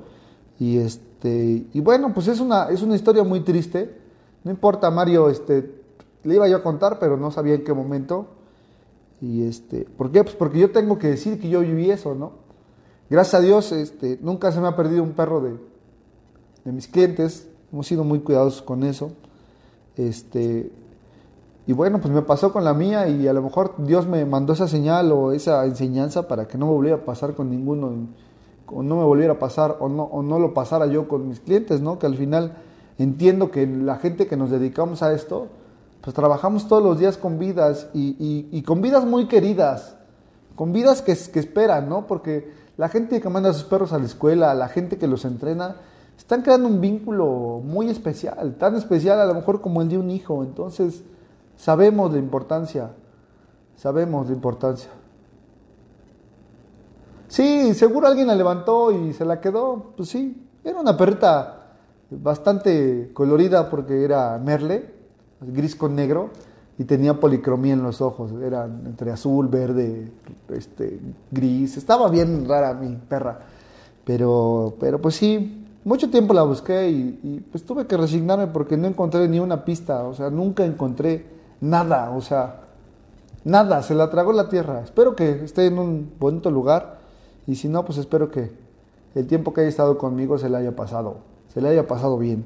[0.59, 3.97] Y este, y bueno, pues es una, es una historia muy triste.
[4.43, 5.81] No importa, Mario, este,
[6.23, 8.27] le iba yo a contar, pero no sabía en qué momento.
[9.21, 10.23] Y este, ¿por qué?
[10.23, 12.33] Pues porque yo tengo que decir que yo viví eso, ¿no?
[13.09, 15.57] Gracias a Dios, este, nunca se me ha perdido un perro de,
[16.65, 17.47] de mis clientes.
[17.71, 19.11] Hemos sido muy cuidadosos con eso.
[19.95, 20.71] Este,
[21.65, 24.53] y bueno, pues me pasó con la mía y a lo mejor Dios me mandó
[24.53, 27.91] esa señal o esa enseñanza para que no me volviera a pasar con ninguno,
[28.67, 31.39] o no me volviera a pasar o no, o no lo pasara yo con mis
[31.39, 31.99] clientes, ¿no?
[31.99, 32.57] Que al final
[32.97, 35.47] entiendo que la gente que nos dedicamos a esto,
[36.01, 39.95] pues trabajamos todos los días con vidas y, con vidas muy queridas,
[40.55, 42.07] con vidas que, que, esperan, ¿no?
[42.07, 45.25] Porque la gente que manda a sus perros a la escuela, la gente que los
[45.25, 45.75] entrena,
[46.17, 50.09] están creando un vínculo muy especial, tan especial a lo mejor como el de un
[50.09, 50.43] hijo.
[50.43, 51.03] Entonces,
[51.55, 52.91] sabemos la importancia,
[53.75, 54.89] sabemos la importancia.
[57.27, 61.59] Sí, seguro alguien la levantó y se la quedó, pues sí, era una perrita
[62.09, 64.97] bastante colorida porque era Merle
[65.41, 66.29] gris con negro,
[66.79, 70.11] y tenía policromía en los ojos, eran entre azul, verde,
[70.49, 70.99] este,
[71.31, 73.39] gris, estaba bien rara mi perra,
[74.05, 78.87] pero, pero pues sí, mucho tiempo la busqué y, pues tuve que resignarme porque no
[78.87, 81.25] encontré ni una pista, o sea, nunca encontré
[81.61, 82.61] nada, o sea,
[83.43, 86.96] nada, se la tragó la tierra, espero que esté en un bonito lugar
[87.47, 88.51] y si no, pues espero que
[89.15, 91.19] el tiempo que haya estado conmigo se le haya pasado,
[91.53, 92.45] se le haya pasado bien.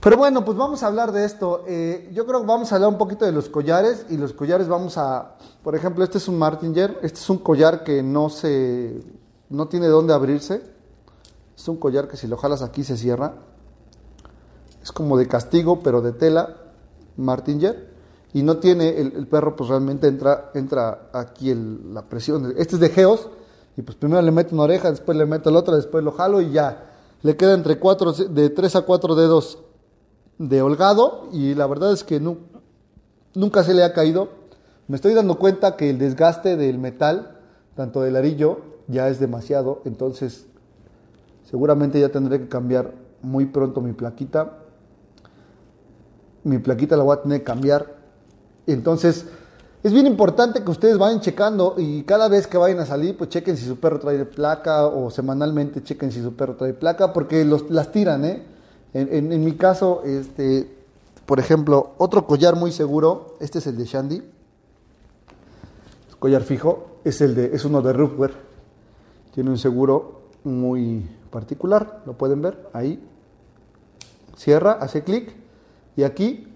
[0.00, 1.64] Pero bueno, pues vamos a hablar de esto.
[1.66, 4.68] Eh, yo creo que vamos a hablar un poquito de los collares y los collares
[4.68, 9.02] vamos a, por ejemplo, este es un martinger, este es un collar que no se,
[9.48, 10.62] no tiene dónde abrirse.
[11.56, 13.34] Es un collar que si lo jalas aquí se cierra.
[14.82, 16.56] es como de castigo, pero de tela,
[17.16, 17.90] martinger,
[18.32, 22.54] y no tiene, el, perro pues realmente entra, entra aquí la presión.
[22.58, 23.30] Este es de geos,
[23.76, 26.40] y pues primero le meto una oreja, después le meto la otra, después lo jalo
[26.40, 26.90] y ya.
[27.22, 29.58] Le queda entre cuatro, de tres a cuatro dedos
[30.38, 32.20] de holgado, y la verdad es que
[33.34, 34.28] nunca se le ha caído.
[34.88, 37.38] Me estoy dando cuenta que el desgaste del metal,
[37.74, 40.46] tanto del arillo, ya es demasiado, entonces
[41.44, 44.58] seguramente ya tendré que cambiar muy pronto mi plaquita.
[46.44, 47.96] Mi plaquita la voy a tener que cambiar.
[48.66, 49.26] Entonces,
[49.86, 53.30] es bien importante que ustedes vayan checando y cada vez que vayan a salir, pues
[53.30, 57.44] chequen si su perro trae placa o semanalmente chequen si su perro trae placa porque
[57.44, 58.42] las tiran, ¿eh?
[58.94, 60.68] En, mi caso, este,
[61.24, 64.22] por ejemplo, otro collar muy seguro, este es el de Shandy.
[66.18, 68.34] collar fijo, es, el de, es uno de Rupert.
[69.34, 73.00] Tiene un seguro muy particular, lo pueden ver ahí.
[74.36, 75.32] Cierra, hace clic
[75.94, 76.55] y aquí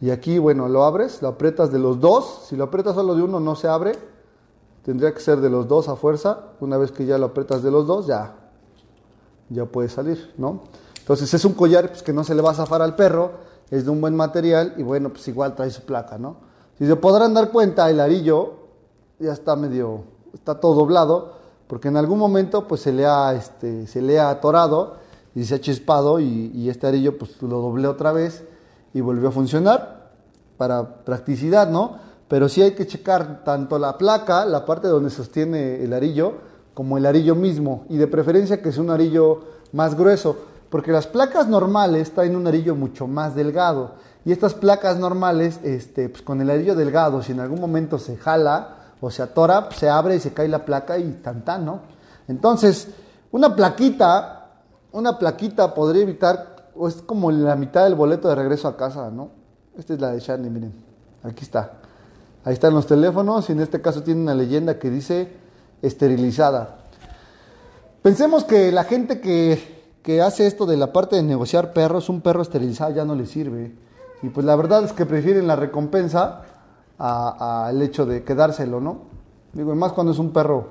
[0.00, 2.42] y aquí, bueno, lo abres, lo aprietas de los dos.
[2.48, 3.92] Si lo aprietas solo de uno no se abre.
[4.84, 6.50] Tendría que ser de los dos a fuerza.
[6.60, 8.36] Una vez que ya lo aprietas de los dos, ya,
[9.48, 10.64] ya puede salir, ¿no?
[10.98, 13.30] Entonces es un collar pues, que no se le va a zafar al perro,
[13.70, 16.36] es de un buen material y bueno, pues igual trae su placa, ¿no?
[16.78, 18.54] Si se podrán dar cuenta, el arillo
[19.18, 20.02] ya está medio,
[20.34, 21.34] está todo doblado,
[21.68, 24.96] porque en algún momento pues se le ha, este, se le ha atorado
[25.34, 28.44] y se ha chispado y, este arillo pues lo doblé otra vez
[28.96, 30.10] y volvió a funcionar
[30.56, 31.98] para practicidad, ¿no?
[32.28, 36.34] Pero sí hay que checar tanto la placa, la parte donde sostiene el arillo,
[36.74, 39.40] como el arillo mismo, y de preferencia que es un arillo
[39.72, 40.36] más grueso
[40.70, 43.92] porque las placas normales traen un arillo mucho más delgado.
[44.24, 48.16] Y estas placas normales, este, pues con el arillo delgado, si en algún momento se
[48.16, 51.64] jala o se atora, pues se abre y se cae la placa y tan tan,
[51.64, 51.80] ¿no?
[52.26, 52.88] Entonces,
[53.30, 54.48] una plaquita,
[54.92, 59.10] una plaquita podría evitar, o es como la mitad del boleto de regreso a casa,
[59.10, 59.30] ¿no?
[59.76, 60.72] Esta es la de Shani, miren,
[61.22, 61.72] aquí está.
[62.44, 65.28] Ahí están los teléfonos y en este caso tiene una leyenda que dice
[65.82, 66.78] esterilizada.
[68.02, 72.20] Pensemos que la gente que que hace esto de la parte de negociar perros, un
[72.20, 73.74] perro esterilizado ya no le sirve.
[74.22, 76.42] Y pues la verdad es que prefieren la recompensa
[76.96, 78.98] al hecho de quedárselo, ¿no?
[79.52, 80.68] Digo, y más cuando es un perro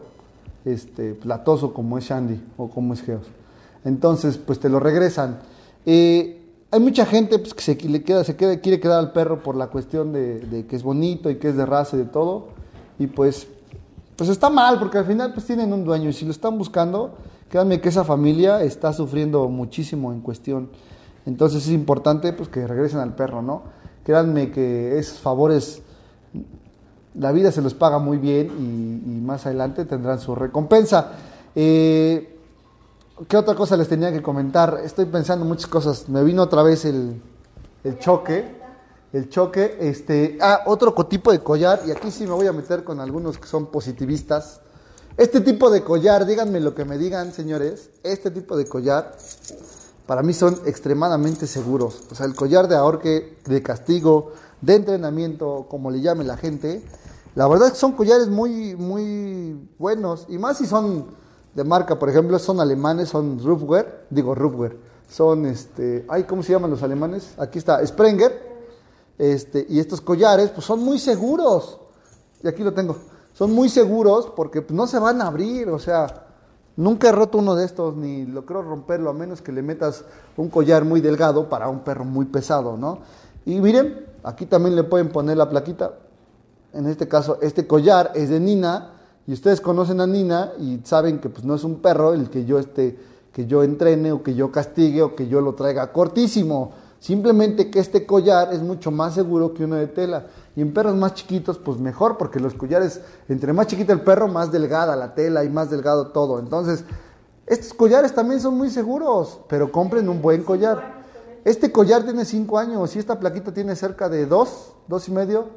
[0.63, 3.27] este, platoso como es Shandy o como es Geos.
[3.83, 5.39] Entonces, pues te lo regresan.
[5.85, 9.55] Eh, hay mucha gente pues, que se, le queda, se quiere quedar al perro por
[9.55, 12.47] la cuestión de, que es bonito y que es de raza y de todo.
[12.99, 13.47] Y pues,
[14.15, 17.15] pues está mal, porque al final pues tienen un dueño y si lo están buscando,
[17.49, 20.69] Créanme que esa familia está sufriendo muchísimo en cuestión.
[21.25, 23.63] Entonces es importante pues, que regresen al perro, ¿no?
[24.03, 25.81] Créanme que esos favores,
[27.13, 31.13] la vida se los paga muy bien y, más adelante tendrán su recompensa.
[31.55, 32.34] Eh,
[33.29, 34.81] ¿Qué otra cosa les tenía que comentar?
[34.83, 36.09] Estoy pensando muchas cosas.
[36.09, 37.21] Me vino otra vez el,
[37.85, 38.59] el choque.
[39.13, 42.83] El choque, este, ah, otro tipo de collar, y aquí sí me voy a meter
[42.83, 44.59] con algunos que son positivistas.
[45.15, 49.15] Este tipo de collar, díganme lo que me digan, señores, este tipo de collar
[50.05, 52.01] para mí son extremadamente seguros.
[52.11, 56.83] O sea, el collar de ahorque, de castigo, de entrenamiento, como le llame la gente,
[57.35, 60.25] la verdad es que son collares muy, muy buenos.
[60.27, 61.05] Y más si son
[61.55, 64.75] de marca, por ejemplo, son alemanes, son Rufwear, digo Rufwear,
[65.09, 67.33] son este, ay, ¿cómo se llaman los alemanes?
[67.37, 68.53] Aquí está, Sprenger.
[69.17, 71.79] Este, y estos collares, pues son muy seguros.
[72.43, 72.95] Y aquí lo tengo
[73.35, 76.25] son muy seguros porque pues, no se van a abrir, o sea,
[76.77, 80.05] nunca he roto uno de estos ni lo creo romperlo a menos que le metas
[80.37, 82.99] un collar muy delgado para un perro muy pesado, ¿no?
[83.45, 85.95] Y miren, aquí también le pueden poner la plaquita.
[86.73, 88.94] En este caso, este collar es de Nina
[89.27, 92.45] y ustedes conocen a Nina y saben que pues no es un perro el que
[92.45, 92.97] yo esté
[93.35, 96.71] que yo entrene o que yo castigue o que yo lo traiga cortísimo.
[97.01, 100.27] Simplemente que este collar es mucho más seguro que uno de tela.
[100.55, 104.29] Y en perros más chiquitos, pues mejor, porque los collares, entre más chiquito el perro,
[104.29, 106.39] más delgada la tela y más delgado todo.
[106.39, 106.85] Entonces,
[107.45, 111.03] estos collares también son muy seguros, pero compren un buen collar.
[111.43, 115.47] Este collar tiene cinco años y esta plaquita tiene cerca de dos, dos y medio,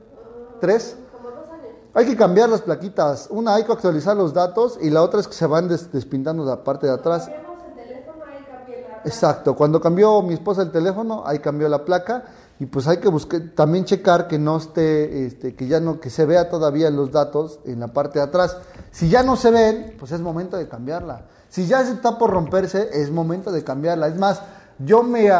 [0.60, 0.96] tres.
[1.94, 3.28] Hay que cambiar las plaquitas.
[3.30, 6.62] Una hay que actualizar los datos y la otra es que se van despintando la
[6.62, 7.30] parte de atrás.
[9.04, 12.24] Exacto, cuando cambió mi esposa el teléfono, ahí cambió la placa
[12.60, 16.10] y pues hay que buscar, también checar que no esté, este, que ya no, que
[16.10, 18.56] se vea todavía los datos en la parte de atrás.
[18.90, 21.26] Si ya no se ven, pues es momento de cambiarla.
[21.48, 24.08] Si ya se está por romperse, es momento de cambiarla.
[24.08, 24.42] Es más,
[24.78, 25.30] yo me,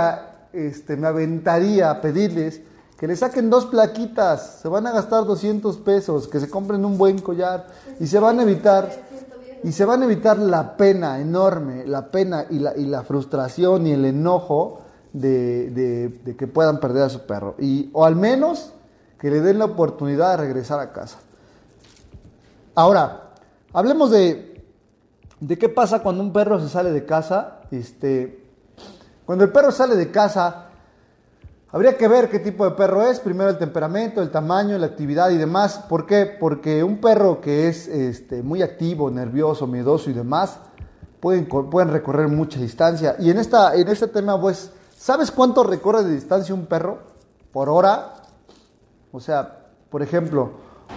[0.53, 2.63] este, me aventaría a pedirles
[2.99, 6.99] que le saquen dos plaquitas, se van a gastar 200 pesos, que se compren un
[6.99, 7.69] buen collar
[8.01, 8.91] y se van a evitar
[9.63, 13.87] y se van a evitar la pena enorme, la pena y la, y la frustración
[13.87, 14.83] y el enojo
[15.13, 15.71] de,
[16.25, 17.55] de, que puedan perder a su perro.
[17.59, 18.73] Y, o al menos
[19.19, 21.19] que le den la oportunidad de regresar a casa.
[22.75, 23.31] Ahora,
[23.73, 24.65] hablemos de,
[25.41, 27.61] de qué pasa cuando un perro se sale de casa.
[27.71, 28.45] Este,
[29.27, 30.68] cuando el perro sale de casa,
[31.71, 33.21] habría que ver qué tipo de perro es.
[33.21, 35.85] Primero el temperamento, el tamaño, la actividad y demás.
[35.89, 36.27] ¿Por qué?
[36.27, 40.59] Porque un perro que es este, muy activo, nervioso, miedoso y demás,
[41.21, 43.17] pueden, pueden recorrer mucha distancia.
[43.19, 46.99] Y en, esta, en este tema, pues, ¿sabes cuánto recorre de distancia un perro
[47.53, 48.15] por hora?
[49.13, 50.51] O sea, por ejemplo,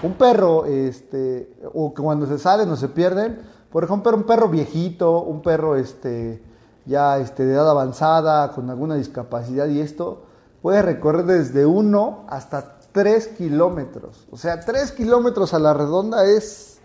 [0.04, 3.40] un perro, este, o cuando se salen o se pierden,
[3.72, 6.44] por ejemplo, un perro viejito, un perro este,
[6.86, 10.24] ya este, de edad avanzada, con alguna discapacidad y esto,
[10.62, 14.28] puede recorrer desde 1 hasta 3 kilómetros.
[14.32, 16.80] O sea, 3 kilómetros a la redonda es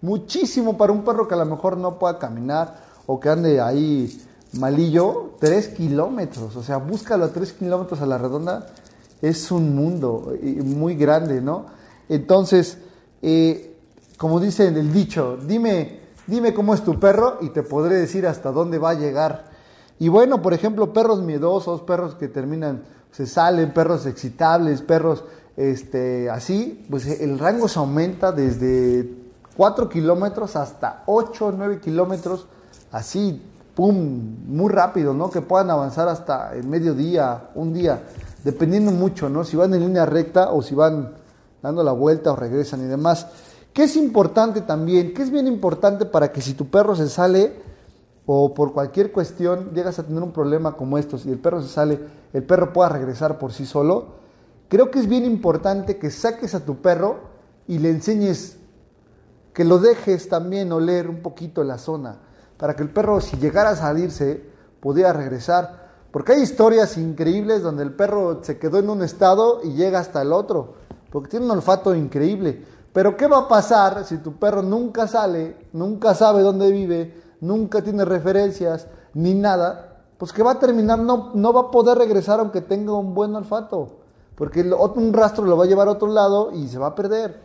[0.00, 4.22] muchísimo para un perro que a lo mejor no pueda caminar o que ande ahí
[4.58, 5.34] malillo.
[5.40, 8.66] 3 kilómetros, o sea, búscalo a 3 kilómetros a la redonda.
[9.22, 10.34] Es un mundo
[10.64, 11.66] muy grande, ¿no?
[12.08, 12.78] Entonces,
[13.22, 13.76] eh,
[14.18, 18.52] como dice el dicho, dime, dime cómo es tu perro y te podré decir hasta
[18.52, 19.46] dónde va a llegar.
[19.98, 22.82] Y bueno, por ejemplo, perros miedosos, perros que terminan
[23.14, 25.22] se salen perros excitables, perros
[25.56, 29.08] este, así, pues el rango se aumenta desde
[29.56, 32.48] 4 kilómetros hasta 8 o 9 kilómetros,
[32.90, 33.40] así,
[33.76, 35.30] pum, muy rápido, ¿no?
[35.30, 38.02] Que puedan avanzar hasta el mediodía, un día,
[38.42, 39.44] dependiendo mucho, ¿no?
[39.44, 41.12] Si van en línea recta o si van
[41.62, 43.28] dando la vuelta o regresan y demás.
[43.72, 45.14] ¿Qué es importante también?
[45.14, 47.62] ¿Qué es bien importante para que si tu perro se sale,
[48.26, 51.68] o por cualquier cuestión llegas a tener un problema como estos y el perro se
[51.68, 52.00] sale,
[52.32, 54.14] el perro pueda regresar por sí solo,
[54.68, 57.18] creo que es bien importante que saques a tu perro
[57.66, 58.58] y le enseñes
[59.52, 62.18] que lo dejes también oler un poquito la zona,
[62.56, 64.42] para que el perro si llegara a salirse
[64.80, 65.84] pudiera regresar.
[66.10, 70.22] Porque hay historias increíbles donde el perro se quedó en un estado y llega hasta
[70.22, 70.74] el otro,
[71.10, 72.64] porque tiene un olfato increíble.
[72.92, 77.82] Pero ¿qué va a pasar si tu perro nunca sale, nunca sabe dónde vive, nunca
[77.82, 82.40] tiene referencias ni nada, pues que va a terminar, no, no va a poder regresar
[82.40, 83.98] aunque tenga un buen olfato,
[84.34, 87.40] porque un rastro lo va a llevar a otro lado y se va a perder.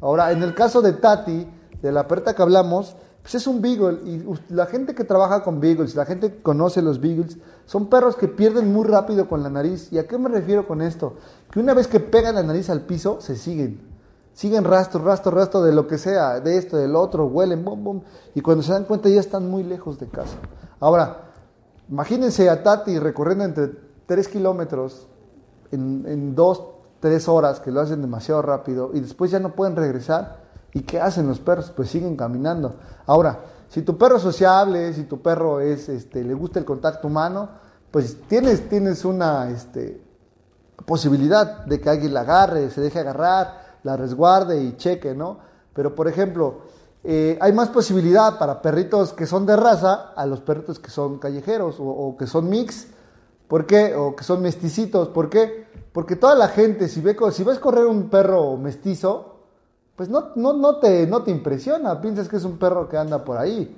[0.00, 1.46] Ahora, en el caso de Tati,
[1.82, 5.60] de la perta que hablamos, pues es un beagle y la gente que trabaja con
[5.60, 7.36] beagles, la gente que conoce los beagles,
[7.66, 9.92] son perros que pierden muy rápido con la nariz.
[9.92, 11.16] ¿Y a qué me refiero con esto?
[11.50, 13.89] Que una vez que pegan la nariz al piso, se siguen
[14.40, 18.00] siguen rastro, rastro, rastro de lo que sea, de esto, del otro, huelen, bum, bum,
[18.34, 20.38] y cuando se dan cuenta ya están muy lejos de casa.
[20.80, 21.24] Ahora,
[21.90, 23.70] imagínense a Tati recorriendo entre
[24.06, 25.08] 3 kilómetros
[25.70, 26.64] en, en 2,
[27.00, 30.40] 3 horas, que lo hacen demasiado rápido, y después ya no pueden regresar.
[30.72, 31.70] ¿Y qué hacen los perros?
[31.76, 32.76] Pues siguen caminando.
[33.04, 37.08] Ahora, si tu perro es sociable, si tu perro es, este, le gusta el contacto
[37.08, 37.50] humano,
[37.90, 40.02] pues tienes, tienes una este,
[40.86, 45.38] posibilidad de que alguien la agarre, se deje agarrar, la resguarde y cheque, ¿no?
[45.72, 46.62] Pero, por ejemplo,
[47.02, 51.18] eh, hay más posibilidad para perritos que son de raza a los perritos que son
[51.18, 52.88] callejeros o, que son mix.
[53.48, 53.94] ¿Por qué?
[53.94, 55.08] O que son mesticitos.
[55.08, 55.66] ¿Por qué?
[55.92, 59.36] Porque toda la gente, si, ve, si ves correr un perro mestizo,
[59.96, 62.00] pues no, no, no, te, no te impresiona.
[62.00, 63.76] Piensas que es un perro que anda por ahí.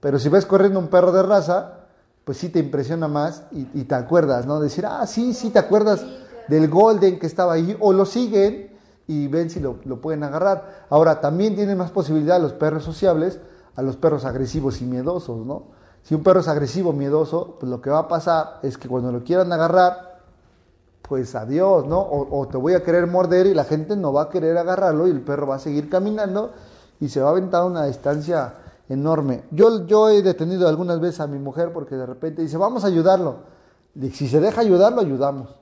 [0.00, 1.86] Pero si ves corriendo un perro de raza,
[2.24, 4.60] pues sí te impresiona más y, y te acuerdas, ¿no?
[4.60, 6.04] Decir, ah, sí, sí, te acuerdas
[6.48, 7.76] del Golden que estaba ahí.
[7.80, 8.67] O lo siguen
[9.08, 10.84] y ven si lo, pueden agarrar.
[10.90, 13.40] Ahora, también tienen más posibilidad los perros sociables
[13.74, 15.78] a los perros agresivos y miedosos, ¿no?
[16.02, 19.10] Si un perro es agresivo, miedoso, pues lo que va a pasar es que cuando
[19.10, 20.20] lo quieran agarrar,
[21.02, 22.00] pues adiós, ¿no?
[22.00, 25.10] O, te voy a querer morder y la gente no va a querer agarrarlo y
[25.10, 26.52] el perro va a seguir caminando
[27.00, 28.54] y se va a aventar una distancia
[28.90, 29.44] enorme.
[29.50, 32.88] Yo, yo he detenido algunas veces a mi mujer porque de repente dice, vamos a
[32.88, 33.36] ayudarlo.
[33.94, 35.57] Y si se deja ayudarlo, ayudamos.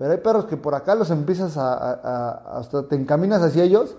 [0.00, 3.96] Pero hay perros que por acá los empiezas a, hasta te encaminas hacia ellos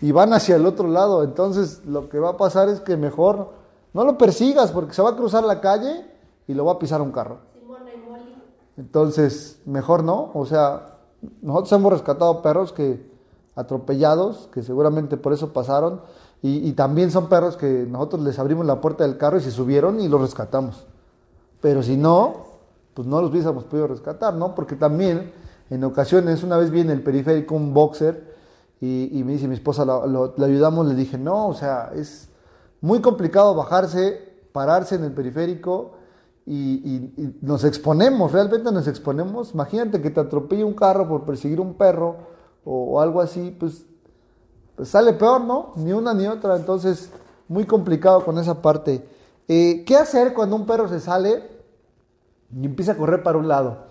[0.00, 1.22] y van hacia el otro lado.
[1.22, 3.50] Entonces lo que va a pasar es que mejor
[3.92, 6.04] no lo persigas porque se va a cruzar la calle
[6.48, 7.38] y lo va a pisar un carro.
[8.76, 10.32] Entonces, mejor no.
[10.34, 10.96] O sea,
[11.42, 13.08] nosotros hemos rescatado perros que
[13.54, 16.00] atropellados, que seguramente por eso pasaron,
[16.42, 19.52] y, y, también son perros que nosotros les abrimos la puerta del carro y se
[19.52, 20.84] subieron y los rescatamos.
[21.60, 22.53] Pero si no,
[22.94, 24.54] pues no los hubiésemos podido rescatar, ¿no?
[24.54, 25.32] Porque también
[25.70, 28.34] en ocasiones, una vez viene el periférico un boxer
[28.80, 32.28] y, me dice mi esposa, le ayudamos, le dije, no, o sea, es
[32.82, 35.92] muy complicado bajarse, pararse en el periférico
[36.44, 39.54] y, nos exponemos, realmente nos exponemos.
[39.54, 42.16] Imagínate que te atropelle un carro por perseguir un perro
[42.64, 43.86] o, algo así, pues,
[44.76, 45.72] pues, sale peor, ¿no?
[45.76, 47.10] Ni una ni otra, entonces
[47.48, 49.08] muy complicado con esa parte.
[49.48, 51.53] Eh, ¿Qué hacer cuando un perro se sale?
[52.54, 53.86] Y empieza a correr para un lado.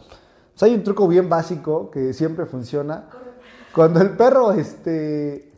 [0.61, 3.09] hay un truco bien básico que siempre funciona.
[3.75, 5.51] Cuando el perro este,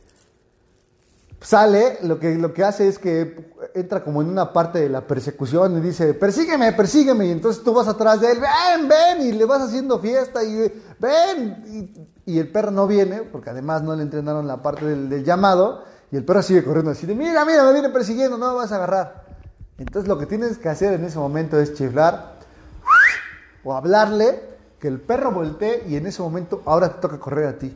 [1.42, 5.02] sale, lo que, lo que hace es que entra como en una parte de la
[5.02, 9.32] persecución y dice, persígueme, persígueme, y entonces tú vas atrás de él, ven, ven, y
[9.34, 14.02] le vas haciendo fiesta y ven, y, el perro no viene, porque además no le
[14.02, 17.74] entrenaron la parte del, llamado, y el perro sigue corriendo así de, mira, mira, me
[17.74, 19.26] viene persiguiendo, no me vas a agarrar.
[19.78, 22.35] Entonces lo que tienes que hacer en ese momento es chiflar
[23.66, 24.40] o hablarle,
[24.80, 27.76] que el perro voltee y en ese momento ahora te toca correr a ti.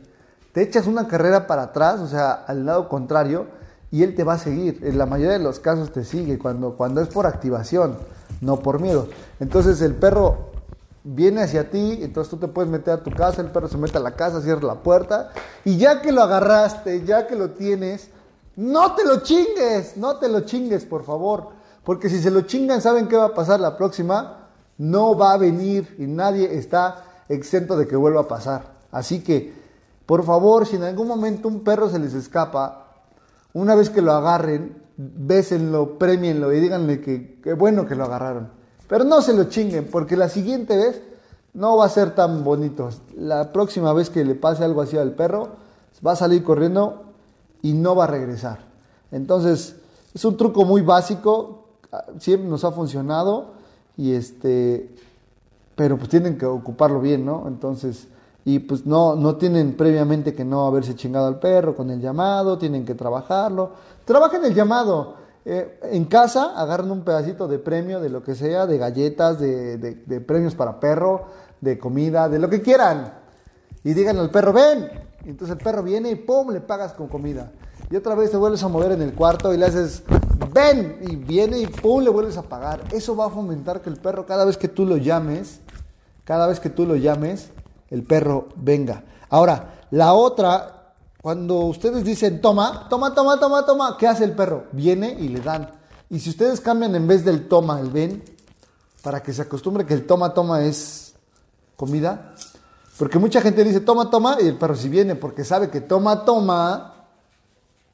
[0.52, 3.46] Te echas una carrera para atrás, o sea, al lado contrario,
[3.90, 4.80] y él te va a seguir.
[4.82, 7.98] En la mayoría de los casos te sigue cuando, cuando es por activación,
[8.40, 9.08] no por miedo.
[9.40, 10.50] Entonces el perro
[11.02, 13.98] viene hacia ti, entonces tú te puedes meter a tu casa, el perro se mete
[13.98, 15.30] a la casa, cierra la puerta,
[15.64, 18.10] y ya que lo agarraste, ya que lo tienes,
[18.56, 21.48] no te lo chingues, no te lo chingues, por favor,
[21.84, 24.39] porque si se lo chingan, ¿saben qué va a pasar la próxima?
[24.80, 28.62] No va a venir y nadie está exento de que vuelva a pasar.
[28.90, 29.52] Así que,
[30.06, 33.02] por favor, si en algún momento un perro se les escapa,
[33.52, 38.48] una vez que lo agarren, bésenlo, premienlo y díganle que, qué bueno que lo agarraron.
[38.88, 41.02] Pero no se lo chinguen, porque la siguiente vez
[41.52, 42.88] no va a ser tan bonito.
[43.18, 45.56] La próxima vez que le pase algo así al perro,
[46.04, 47.02] va a salir corriendo
[47.60, 48.60] y no va a regresar.
[49.12, 49.76] Entonces,
[50.14, 51.66] es un truco muy básico,
[52.18, 53.59] siempre nos ha funcionado
[53.96, 54.88] y este
[55.80, 57.48] pero pues tienen que ocuparlo bien, ¿no?
[57.48, 58.06] Entonces,
[58.44, 62.58] y pues no, no tienen previamente que no haberse chingado al perro con el llamado,
[62.58, 63.70] tienen que trabajarlo.
[64.04, 65.14] Trabajen el llamado.
[65.42, 69.78] Eh, en casa agarran un pedacito de premio, de lo que sea, de galletas, de,
[69.78, 71.24] de, premios para perro,
[71.62, 73.14] de comida, de lo que quieran.
[73.82, 74.86] Y digan al perro, ven.
[75.24, 76.50] Entonces el perro viene y ¡pum!
[76.50, 77.52] le pagas con comida.
[77.90, 80.04] Y otra vez te vuelves a mover en el cuarto y le haces,
[80.52, 81.00] ven.
[81.08, 82.04] Y viene y ¡pum!
[82.04, 82.84] le vuelves a pagar.
[82.92, 85.58] Eso va a fomentar que el perro, cada vez que tú lo llames,
[86.22, 87.50] cada vez que tú lo llames,
[87.90, 89.02] el perro venga.
[89.28, 94.66] Ahora, la otra, cuando ustedes dicen toma, toma, toma, toma, toma, ¿qué hace el perro?
[94.70, 95.68] Viene y le dan.
[96.08, 98.22] Y si ustedes cambian en vez del toma, el ven,
[99.02, 101.14] para que se acostumbre que el toma, toma es
[101.74, 102.34] comida.
[102.96, 106.24] Porque mucha gente dice toma, toma, y el perro si viene, porque sabe que toma,
[106.24, 106.99] toma,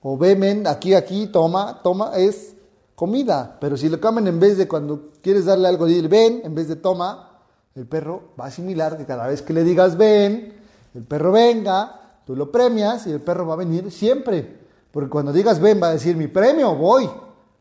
[0.09, 2.54] o vemen, aquí, aquí, toma, toma, es
[2.94, 3.57] comida.
[3.61, 6.68] Pero si lo cambian en vez de cuando quieres darle algo, dile ven, en vez
[6.68, 7.40] de toma,
[7.74, 10.54] el perro va a asimilar que cada vez que le digas ven,
[10.94, 14.61] el perro venga, tú lo premias y el perro va a venir siempre.
[14.92, 17.11] Porque cuando digas ven va a decir mi premio, voy.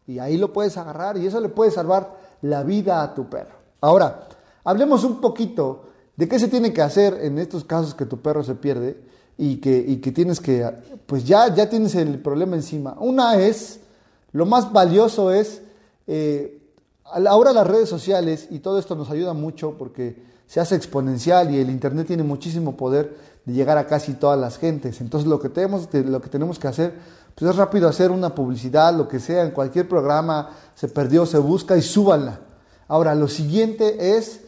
[0.05, 3.55] Y ahí lo puedes agarrar y eso le puede salvar la vida a tu perro.
[3.81, 4.27] Ahora,
[4.63, 5.85] hablemos un poquito
[6.15, 9.57] de qué se tiene que hacer en estos casos que tu perro se pierde y
[9.57, 10.69] que, que tienes que,
[11.05, 12.95] pues ya, ya tienes el problema encima.
[12.99, 13.79] Una es,
[14.31, 15.61] lo más valioso es
[16.07, 16.55] eh,
[17.13, 21.59] Ahora las redes sociales y todo esto nos ayuda mucho porque se hace exponencial y
[21.59, 23.15] el Internet tiene muchísimo poder
[23.45, 25.01] de llegar a casi todas las gentes.
[25.01, 26.93] Entonces lo que tenemos, lo que, tenemos que hacer
[27.35, 31.37] pues es rápido hacer una publicidad, lo que sea, en cualquier programa, se perdió, se
[31.37, 32.39] busca y súbanla.
[32.87, 34.41] Ahora, lo siguiente es,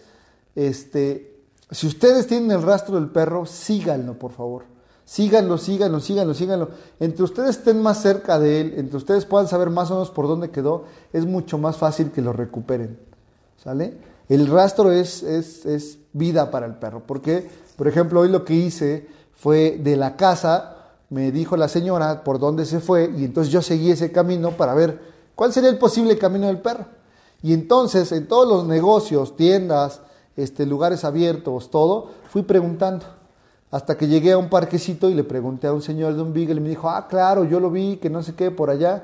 [0.56, 4.64] este, si ustedes tienen el rastro del perro, síganlo, por favor.
[5.08, 6.70] Síganlo, síganlo, síganlo, síganlo.
[6.99, 10.28] Entre ustedes estén más cerca de él, entre ustedes puedan saber más o menos por
[10.28, 10.84] dónde quedó,
[11.14, 12.99] es mucho más fácil que lo recuperen.
[13.55, 13.97] ¿Sale?
[14.28, 17.03] El rastro es, es, es vida para el perro.
[17.08, 20.76] Porque, por ejemplo, hoy lo que hice fue de la casa,
[21.10, 24.74] me dijo la señora por dónde se fue, y entonces yo seguí ese camino para
[24.74, 24.99] ver
[25.36, 26.86] cuál sería el posible camino del perro.
[27.41, 30.01] Y entonces, en todos los negocios, tiendas,
[30.36, 33.16] este, lugares abiertos, todo, fui preguntando.
[33.70, 36.55] Hasta que llegué a un parquecito y le pregunté a un señor de un Beagle
[36.55, 39.03] y me dijo, ah, claro, yo lo vi, que no sé qué, por allá.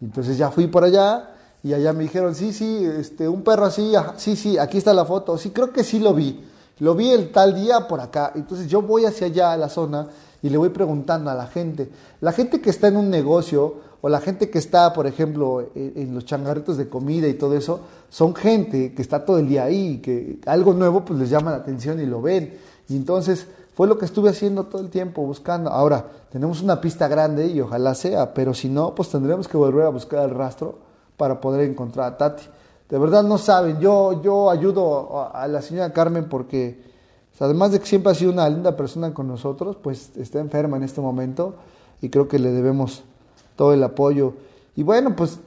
[0.00, 1.30] entonces ya fui por allá
[1.62, 5.04] y allá me dijeron, sí, sí, este, un perro así, sí, sí, aquí está la
[5.04, 5.36] foto.
[5.36, 6.44] Sí, creo que sí lo vi.
[6.78, 8.32] Lo vi el tal día por acá.
[8.36, 10.06] Entonces yo voy hacia allá a la zona
[10.40, 11.90] y le voy preguntando a la gente.
[12.20, 15.92] La gente que está en un negocio o la gente que está, por ejemplo, en,
[15.96, 19.64] en los changarritos de comida y todo eso, son gente que está todo el día
[19.64, 22.56] ahí, que algo nuevo pues les llama la atención y lo ven.
[22.88, 23.48] Y entonces
[23.78, 25.70] fue lo que estuve haciendo todo el tiempo, buscando.
[25.70, 29.86] Ahora, tenemos una pista grande y ojalá sea, pero si no, pues tendremos que volver
[29.86, 30.80] a buscar el rastro
[31.16, 32.42] para poder encontrar a Tati.
[32.90, 36.82] De verdad no saben, yo, yo ayudo a la señora Carmen porque,
[37.38, 40.82] además de que siempre ha sido una linda persona con nosotros, pues está enferma en
[40.82, 41.54] este momento
[42.02, 43.04] y creo que le debemos
[43.54, 44.32] todo el apoyo.
[44.74, 45.38] Y bueno, pues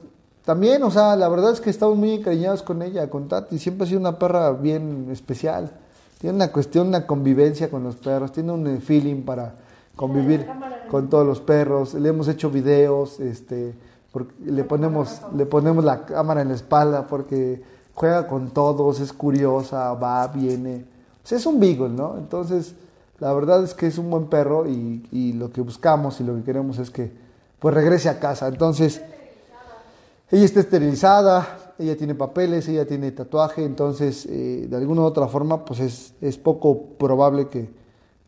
[0.46, 3.58] también, o sea, la verdad es que estamos muy encariñados con ella, con Tati.
[3.58, 5.70] Siempre ha sido una perra bien especial
[6.22, 9.56] tiene una cuestión, una convivencia con los perros, tiene un feeling para
[9.96, 10.46] convivir
[10.88, 11.94] con todos los perros.
[11.94, 13.74] Le hemos hecho videos, este,
[14.44, 17.60] le ponemos, le ponemos la cámara en la espalda porque
[17.92, 20.84] juega con todos, es curiosa, va, viene.
[21.22, 22.16] Pues es un beagle, ¿no?
[22.16, 22.76] Entonces,
[23.18, 26.36] la verdad es que es un buen perro y, y lo que buscamos y lo
[26.36, 27.10] que queremos es que
[27.58, 28.46] pues regrese a casa.
[28.46, 29.02] Entonces,
[30.30, 35.28] ella está esterilizada, ella tiene papeles, ella tiene tatuaje, entonces eh, de alguna u otra
[35.28, 37.68] forma pues es, es poco probable que,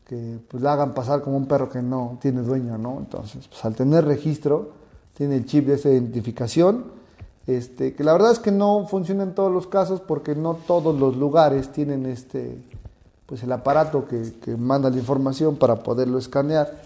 [0.07, 2.99] que pues, la hagan pasar como un perro que no tiene dueño, ¿no?
[2.99, 4.71] Entonces, pues al tener registro,
[5.17, 6.85] tiene el chip de esa identificación,
[7.47, 10.99] este, que la verdad es que no funciona en todos los casos porque no todos
[10.99, 12.59] los lugares tienen este,
[13.27, 16.83] pues el aparato que, que manda la información para poderlo escanear.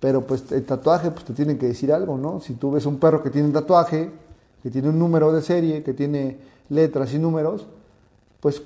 [0.00, 2.40] Pero pues el tatuaje pues te tiene que decir algo, ¿no?
[2.40, 4.10] Si tú ves un perro que tiene tatuaje,
[4.64, 6.38] que tiene un número de serie, que tiene
[6.70, 7.66] letras y números,
[8.40, 8.62] pues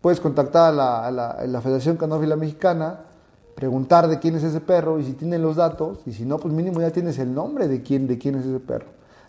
[0.00, 3.04] puedes contactar a la, Federación Canófila Mexicana,
[3.54, 6.52] preguntar de quién es ese perro y si tienen los datos, y si no, pues
[6.52, 8.86] mínimo ya tienes el nombre de quién, de quién es ese perro,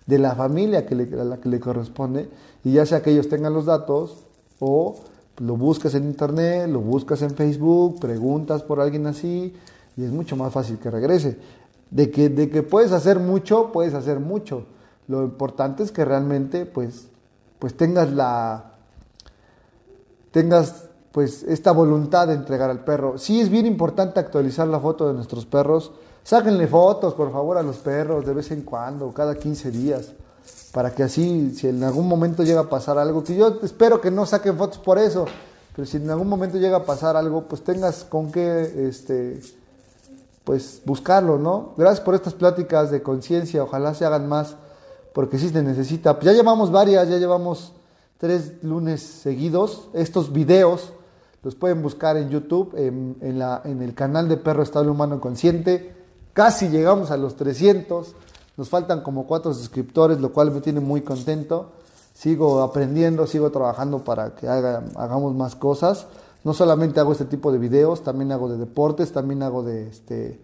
[0.07, 2.27] de la familia que le, a la que le corresponde,
[2.63, 4.25] y ya sea que ellos tengan los datos
[4.57, 4.95] o
[5.37, 9.53] lo buscas en internet, lo buscas en Facebook, preguntas por alguien así,
[9.95, 11.37] y es mucho más fácil que regrese.
[11.91, 14.65] De que, de que puedes hacer mucho, puedes hacer mucho
[15.09, 17.07] lo importante es que realmente pues,
[17.57, 18.75] pues tengas la
[20.31, 23.17] tengas pues esta voluntad de entregar al perro.
[23.17, 25.91] Sí es bien importante actualizar la foto de nuestros perros.
[26.23, 30.13] Sáquenle fotos, por favor, a los perros de vez en cuando, cada 15 días,
[30.71, 34.11] para que así, si en algún momento llega a pasar algo, que yo espero que
[34.11, 35.25] no saquen fotos por eso,
[35.75, 39.41] pero si en algún momento llega a pasar algo, pues tengas con qué, este,
[40.43, 41.73] pues buscarlo, ¿no?
[41.77, 44.55] Gracias por estas pláticas de conciencia, ojalá se hagan más
[45.13, 46.19] porque sí se necesita.
[46.19, 47.73] Ya llevamos varias, ya llevamos
[48.17, 49.89] tres lunes seguidos.
[49.93, 50.93] Estos videos
[51.41, 55.95] los pueden buscar en YouTube, en, el canal de Perro Estable Humano Consciente.
[56.33, 58.15] Casi llegamos a los 300.
[58.57, 61.71] Nos faltan como cuatro suscriptores, lo cual me tiene muy contento.
[62.13, 66.07] Sigo aprendiendo, sigo trabajando para que haga, hagamos más cosas.
[66.43, 70.39] No solamente hago este tipo de videos, también hago de deportes, también hago de este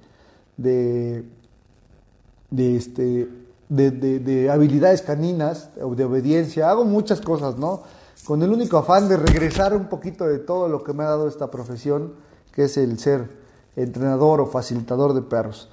[0.58, 1.26] de,
[2.50, 3.30] de este
[3.70, 7.84] de, de, de, habilidades caninas, de obediencia, hago muchas cosas, ¿no?
[8.26, 11.28] Con el único afán de regresar un poquito de todo lo que me ha dado
[11.28, 12.14] esta profesión,
[12.52, 13.30] que es el ser
[13.76, 15.70] entrenador o facilitador de perros.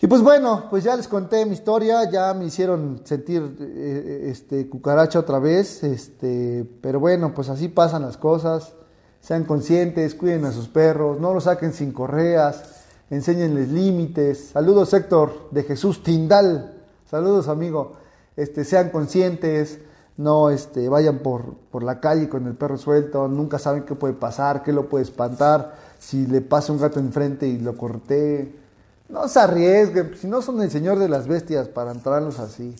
[0.00, 4.68] Y pues bueno, pues ya les conté mi historia, ya me hicieron sentir eh, este
[4.68, 8.74] cucaracha otra vez, este, pero bueno, pues así pasan las cosas.
[9.20, 12.75] Sean conscientes, cuiden a sus perros, no los saquen sin correas
[13.10, 14.50] enséñenles límites.
[14.52, 16.74] Saludos Héctor de Jesús Tindal.
[17.08, 17.94] Saludos amigo.
[18.36, 19.78] Este, sean conscientes,
[20.16, 24.14] no este, vayan por, por la calle con el perro suelto, nunca saben qué puede
[24.14, 28.54] pasar, qué lo puede espantar, si le pasa un gato enfrente y lo corté.
[29.08, 32.74] No se arriesguen, si no son el señor de las bestias para entrarlos así.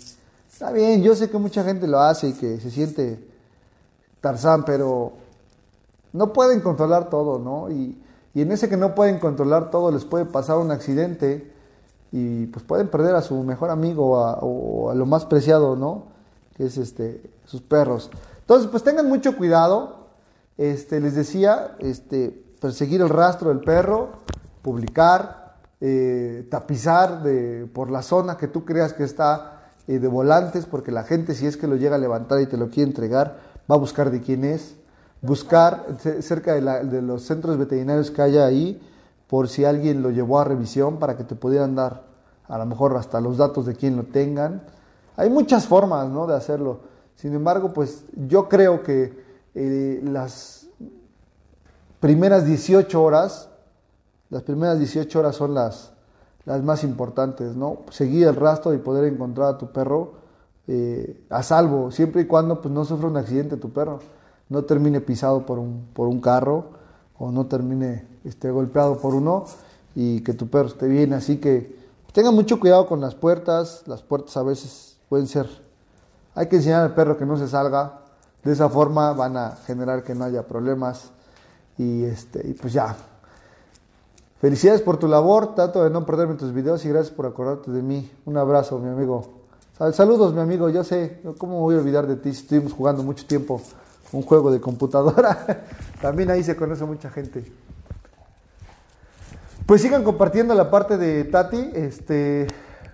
[0.53, 3.18] Está bien, yo sé que mucha gente lo hace y que se siente
[4.20, 5.12] Tarzán, pero
[6.12, 7.70] no pueden controlar todo, ¿no?
[7.70, 7.97] Y,
[8.37, 11.51] y en ese que no pueden controlar todo les puede pasar un accidente
[12.12, 16.09] y pues pueden perder a su mejor amigo o a lo más preciado, ¿no?
[16.55, 18.11] Que es este, sus perros.
[18.41, 20.09] Entonces, pues tengan mucho cuidado.
[20.59, 22.28] Este, les decía, este,
[22.61, 24.11] perseguir el rastro del perro,
[24.61, 30.66] publicar, eh, tapizar de, por la zona que tú creas que está eh, de volantes,
[30.66, 33.39] porque la gente si es que lo llega a levantar y te lo quiere entregar,
[33.70, 34.76] va a buscar de quién es
[35.23, 35.87] buscar
[36.21, 38.81] cerca de, la, de, los centros veterinarios que haya ahí
[39.27, 42.05] por si alguien lo llevó a revisión para que te pudieran dar
[42.49, 44.62] a lo mejor hasta los datos de quien lo tengan.
[45.17, 46.27] Hay muchas formas ¿no?
[46.27, 46.81] de hacerlo.
[47.17, 50.67] Sin embargo, pues yo creo que eh, las
[51.99, 53.49] primeras 18 horas,
[54.31, 55.93] las primeras 18 horas son las,
[56.62, 57.79] más importantes, ¿no?
[57.91, 60.12] Seguir el rastro y poder encontrar a tu perro
[60.69, 63.99] eh, a salvo, siempre y cuando pues, no sufra un accidente tu perro
[64.49, 66.66] no termine pisado por un, por un carro
[67.18, 69.44] o no termine este, golpeado por uno
[69.94, 71.12] y que tu perro esté bien.
[71.12, 71.76] Así que
[72.12, 73.82] tengan mucho cuidado con las puertas.
[73.86, 75.49] Las puertas a veces pueden ser...
[76.34, 78.01] Hay que enseñar al perro que no se salga.
[78.44, 81.11] De esa forma van a generar que no haya problemas.
[81.78, 82.94] Y, este, y pues ya.
[84.38, 85.55] Felicidades por tu labor.
[85.55, 88.11] Trato de no perderme tus videos y gracias por acordarte de mí.
[88.26, 89.24] Un abrazo, mi amigo.
[89.92, 90.68] Saludos, mi amigo.
[90.68, 93.61] Yo sé, ¿cómo voy a olvidar de ti estuvimos jugando mucho tiempo?
[94.13, 95.65] Un juego de computadora.
[96.01, 97.51] También ahí se conoce mucha gente.
[99.67, 102.47] Pues sigan compartiendo la parte de Tati, este,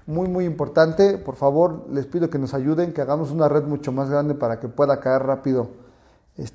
[0.07, 1.19] muy muy importante.
[1.19, 4.59] Por favor, les pido que nos ayuden, que hagamos una red mucho más grande para
[4.59, 5.71] que pueda caer rápido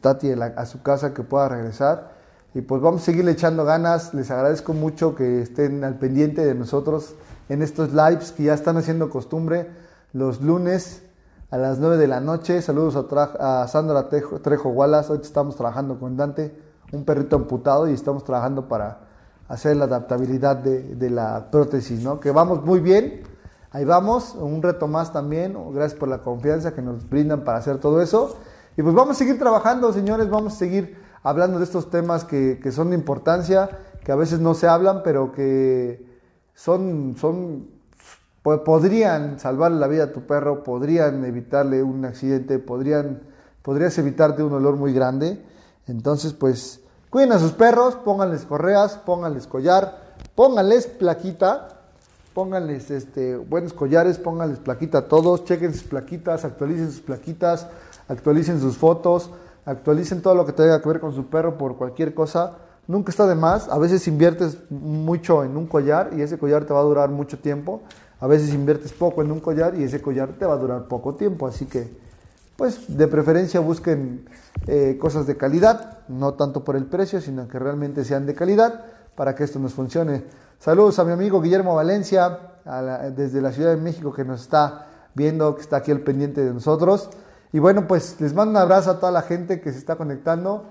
[0.02, 2.18] Tati a su casa, que pueda regresar.
[2.54, 4.14] Y pues vamos a seguirle echando ganas.
[4.16, 7.14] Les agradezco mucho que estén al pendiente de nosotros
[7.50, 9.70] en estos lives que ya están haciendo costumbre
[10.14, 11.04] los lunes
[11.50, 12.62] a las 9 de la noche.
[12.62, 12.96] Saludos
[13.40, 15.12] a, Sandra Trejo, Trejo Wallace.
[15.12, 16.54] Hoy estamos trabajando con Dante,
[16.92, 19.00] un perrito amputado, y estamos trabajando para
[19.48, 22.20] hacer la adaptabilidad de, de la prótesis, ¿no?
[22.20, 23.24] Que vamos muy bien.
[23.72, 25.58] Ahí vamos, un reto más también.
[25.74, 28.38] Gracias por la confianza que nos brindan para hacer todo eso.
[28.76, 32.60] Y pues vamos a seguir trabajando, señores, vamos a seguir hablando de estos temas que,
[32.62, 33.70] que son de importancia,
[34.04, 36.06] que a veces no se hablan, pero que
[36.54, 37.77] son, son
[38.64, 43.22] podrían salvar la vida a tu perro, podrían evitarle un accidente, podrían,
[43.62, 45.44] podrías evitarte un olor muy grande.
[45.88, 51.70] Entonces, pues, cuiden a sus perros, pónganles correas, pónganles collar, pónganles plaquita,
[52.34, 57.68] pónganles este, buenos collares, pónganles plaquita a todos, chequen sus plaquitas, actualicen sus plaquitas,
[58.08, 59.32] actualicen sus fotos,
[59.66, 62.58] actualicen todo lo que tenga que ver con su perro por cualquier cosa.
[62.88, 66.74] Nunca está de más, a veces inviertes mucho en un collar y ese collar te
[66.74, 67.82] va a durar mucho tiempo.
[68.20, 71.16] A veces inviertes poco en un collar y ese collar te va a durar poco
[71.16, 71.88] tiempo, así que
[72.56, 74.28] pues de preferencia busquen
[74.66, 78.86] eh, cosas de calidad, no tanto por el precio, sino que realmente sean de calidad
[79.16, 80.24] para que esto nos funcione.
[80.60, 82.40] Saludos a mi amigo Guillermo Valencia,
[83.16, 86.54] desde la Ciudad de México, que nos está viendo, que está aquí al pendiente de
[86.54, 87.10] nosotros.
[87.54, 90.66] Y bueno, pues les mando un abrazo a toda la gente que se está conectando.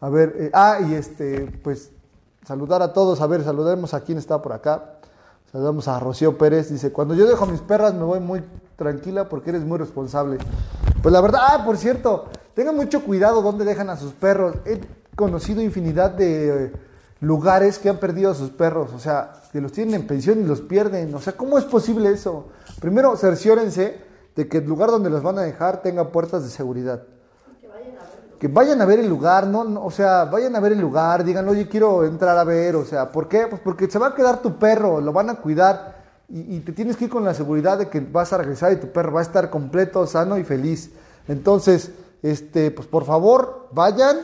[0.00, 1.90] A ver, eh, ah, y este, pues
[2.46, 3.20] saludar a todos.
[3.20, 4.98] A ver, saludemos a quien está por acá.
[5.54, 6.68] Saludamos a Rocío Pérez.
[6.68, 8.42] Dice, cuando yo dejo a mis perras me voy muy
[8.74, 10.38] tranquila porque eres muy responsable.
[11.00, 12.24] Pues la verdad, ah, por cierto,
[12.54, 14.56] tengan mucho cuidado donde dejan a sus perros.
[14.66, 14.80] He
[15.14, 16.72] conocido infinidad de
[17.20, 18.92] lugares que han perdido a sus perros.
[18.94, 21.14] O sea, que los tienen en pensión y los pierden.
[21.14, 22.48] O sea, ¿cómo es posible eso?
[22.80, 23.96] Primero, cerciórense
[24.34, 27.04] de que el lugar donde los van a dejar tenga puertas de seguridad
[28.48, 29.84] vayan a ver el lugar, ¿no?
[29.84, 33.10] O sea, vayan a ver el lugar, digan, oye, quiero entrar a ver, o sea,
[33.10, 33.46] ¿por qué?
[33.48, 36.96] Pues porque se va a quedar tu perro, lo van a cuidar y, te tienes
[36.96, 39.22] que ir con la seguridad de que vas a regresar y tu perro va a
[39.22, 40.90] estar completo, sano y feliz.
[41.28, 41.90] Entonces,
[42.22, 44.18] este, pues por favor, vayan,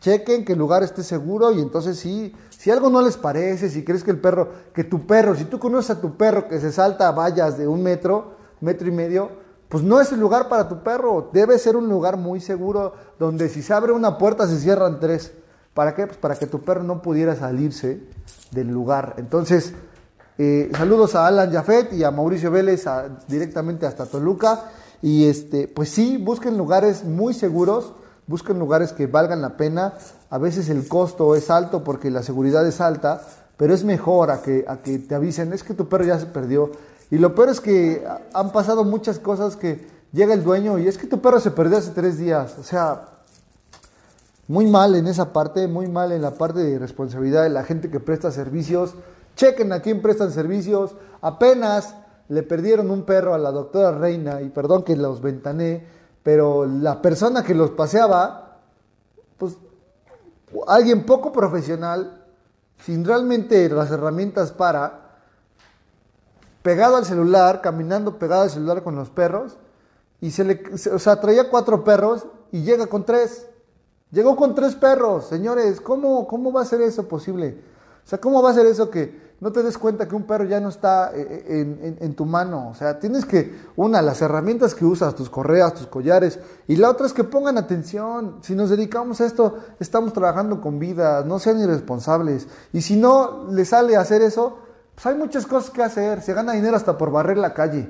[0.00, 3.84] chequen que el lugar esté seguro y entonces sí, si algo no les parece, si
[3.84, 6.72] crees que el perro, que tu perro, si tú conoces a tu perro que se
[6.72, 9.30] salta a vallas de un metro, metro y medio,
[9.70, 11.30] pues no es el lugar para tu perro.
[11.32, 15.32] Debe ser un lugar muy seguro donde si se abre una puerta se cierran tres.
[15.74, 16.08] ¿Para qué?
[16.08, 18.02] Pues para que tu perro no pudiera salirse
[18.50, 19.14] del lugar.
[19.16, 19.72] Entonces,
[20.38, 22.84] eh, saludos a Alan Jafet y a Mauricio Vélez
[23.28, 24.64] directamente hasta Toluca.
[25.02, 27.92] Y este, pues sí, busquen lugares muy seguros,
[28.26, 29.94] busquen lugares que valgan la pena.
[30.30, 33.22] A veces el costo es alto porque la seguridad es alta,
[33.56, 36.26] pero es mejor a que, a que te avisen, es que tu perro ya se
[36.26, 36.72] perdió
[37.10, 40.98] y lo peor es que han pasado muchas cosas que llega el dueño y es
[40.98, 42.56] que tu perro se perdió hace tres días.
[42.58, 43.08] O sea,
[44.46, 47.90] muy mal en esa parte, muy mal en la parte de responsabilidad de la gente
[47.90, 48.94] que presta servicios.
[49.36, 50.94] Chequen a quién prestan servicios.
[51.20, 51.94] Apenas
[52.28, 55.84] le perdieron un perro a la doctora Reina, y perdón que los ventané,
[56.22, 58.58] pero la persona que los paseaba,
[59.36, 59.56] pues
[60.68, 62.24] alguien poco profesional,
[62.84, 65.09] sin realmente las herramientas para,
[66.62, 69.58] pegado al celular, caminando pegado al celular con los perros,
[70.20, 73.46] y se le, o sea, traía cuatro perros y llega con tres.
[74.10, 77.62] Llegó con tres perros, señores, ¿cómo, cómo va a ser eso posible?
[78.04, 80.44] O sea, ¿cómo va a ser eso que no te des cuenta que un perro
[80.44, 82.70] ya no está eh, eh, en, en, tu mano?
[82.70, 86.90] O sea, tienes que, una, las herramientas que usas, tus correas, tus collares, y la
[86.90, 88.38] otra es que pongan atención.
[88.42, 92.48] Si nos dedicamos a esto, estamos trabajando con vidas, no sean irresponsables.
[92.72, 94.58] Y si no le sale hacer eso,
[95.00, 96.20] pues hay muchas cosas que hacer.
[96.20, 97.88] Se gana dinero hasta por barrer la calle.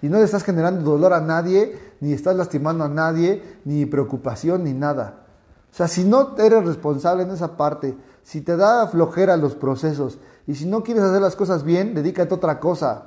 [0.00, 4.62] Y no le estás generando dolor a nadie, ni estás lastimando a nadie, ni preocupación,
[4.62, 5.24] ni nada.
[5.72, 10.18] O sea, si no eres responsable en esa parte, si te da flojera los procesos,
[10.46, 13.06] y si no quieres hacer las cosas bien, dedícate a otra cosa.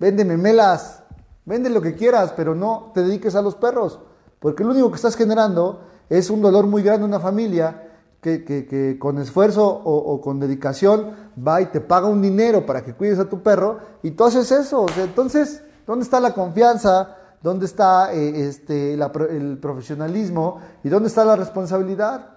[0.00, 1.02] Vende memelas,
[1.44, 3.98] vende lo que quieras, pero no te dediques a los perros.
[4.38, 7.93] Porque lo único que estás generando es un dolor muy grande en una familia
[8.24, 13.18] que, con esfuerzo o, con dedicación va y te paga un dinero para que cuides
[13.18, 14.86] a tu perro y tú haces eso.
[14.96, 17.16] entonces, ¿dónde está la confianza?
[17.42, 20.60] ¿Dónde está eh, este, el profesionalismo?
[20.82, 22.30] ¿Y dónde está la responsabilidad?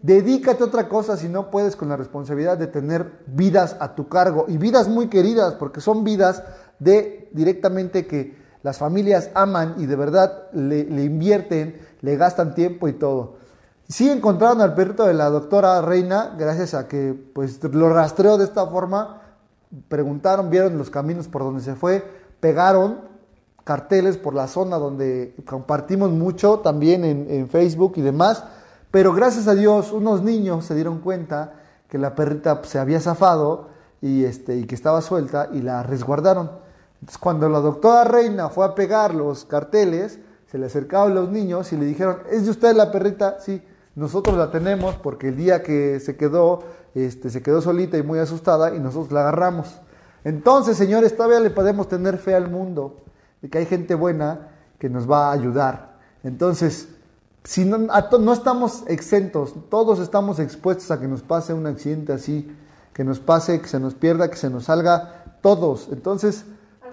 [0.00, 4.08] Dedícate a otra cosa si no puedes con la responsabilidad de tener vidas a tu
[4.08, 6.42] cargo y vidas muy queridas, porque son vidas
[6.78, 12.94] de directamente que las familias aman y de verdad le invierten, le gastan tiempo y
[12.94, 13.43] todo.
[13.88, 18.44] Sí encontraron al perrito de la doctora Reina, gracias a que pues lo rastreó de
[18.44, 19.20] esta forma,
[19.88, 22.02] preguntaron, vieron los caminos por donde se fue,
[22.40, 23.00] pegaron
[23.62, 28.44] carteles por la zona donde compartimos mucho, también en, Facebook y demás,
[28.90, 31.52] pero gracias a Dios unos niños se dieron cuenta
[31.88, 33.68] que la perrita se había zafado
[34.00, 36.50] y, este, y que estaba suelta y la resguardaron.
[37.00, 40.18] Entonces, cuando la doctora Reina fue a pegar los carteles,
[40.50, 43.40] se le acercaban los niños y le dijeron, ¿es de usted la perrita?
[43.40, 43.62] Sí,
[43.96, 46.64] nosotros la tenemos porque el día que se quedó,
[46.94, 49.80] este, se quedó solita y muy asustada y nosotros la agarramos.
[50.24, 52.96] Entonces, señores, todavía le podemos tener fe al mundo
[53.42, 55.98] de que hay gente buena que nos va a ayudar.
[56.22, 56.88] Entonces,
[57.44, 62.50] si no, no estamos exentos, todos estamos expuestos a que nos pase un accidente así,
[62.94, 65.88] que nos pase, que se nos pierda, que se nos salga, todos.
[65.92, 66.46] Entonces,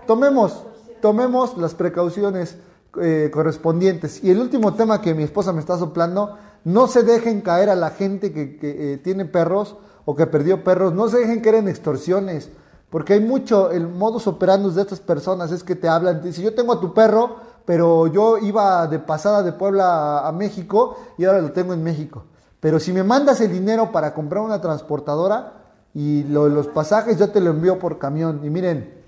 [0.05, 0.65] tomemos,
[1.01, 2.57] tomemos las precauciones
[3.01, 4.21] eh, correspondientes.
[4.23, 7.75] Y el último tema que mi esposa me está soplando, no se dejen caer a
[7.75, 11.67] la gente que, eh, tiene perros o que perdió perros, no se dejen caer en
[11.67, 12.49] extorsiones,
[12.89, 16.43] porque hay mucho, el modus operandi de estas personas es que te hablan, te dicen,
[16.43, 21.25] yo tengo a tu perro, pero yo iba de pasada de Puebla a, México y
[21.25, 22.25] ahora lo tengo en México.
[22.59, 25.53] Pero si me mandas el dinero para comprar una transportadora
[25.93, 28.41] y los pasajes yo te lo envío por camión.
[28.43, 29.03] Y miren,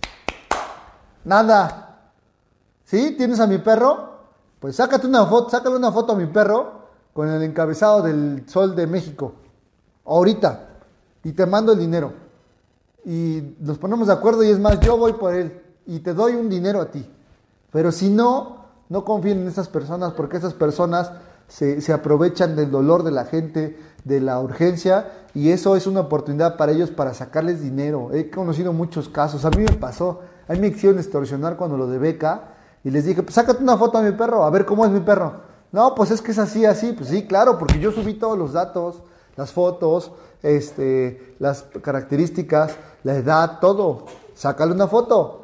[1.26, 2.12] nada.
[2.86, 3.16] ¿Sí?
[3.18, 4.14] ¿Tienes a mi perro?
[4.60, 6.82] Pues sácate una foto, sácale una foto a mi perro
[7.14, 9.34] con el encabezado del Sol de México.
[10.05, 10.70] Ahorita.
[11.24, 12.14] Y te mando el dinero.
[13.05, 16.34] Y nos ponemos de acuerdo y es más, yo voy por él y te doy
[16.36, 17.09] un dinero a ti.
[17.72, 21.11] Pero si no, no confíen en esas personas porque esas personas
[21.47, 26.01] se, se, aprovechan del dolor de la gente, de la urgencia y eso es una
[26.01, 28.11] oportunidad para ellos para sacarles dinero.
[28.14, 31.88] He conocido muchos casos, a mí me pasó, a mí me quisieron extorsionar cuando lo
[31.88, 32.53] de beca
[32.84, 34.99] y les dije, pues sácate una foto a mi perro, a ver cómo es mi
[35.01, 35.53] perro.
[35.74, 38.53] No, pues es que es así, así, pues sí, claro, porque yo subí todos los
[38.53, 39.03] datos,
[39.36, 40.11] las fotos,
[40.41, 44.05] este, las características, la edad, todo.
[44.34, 45.43] Sácale una foto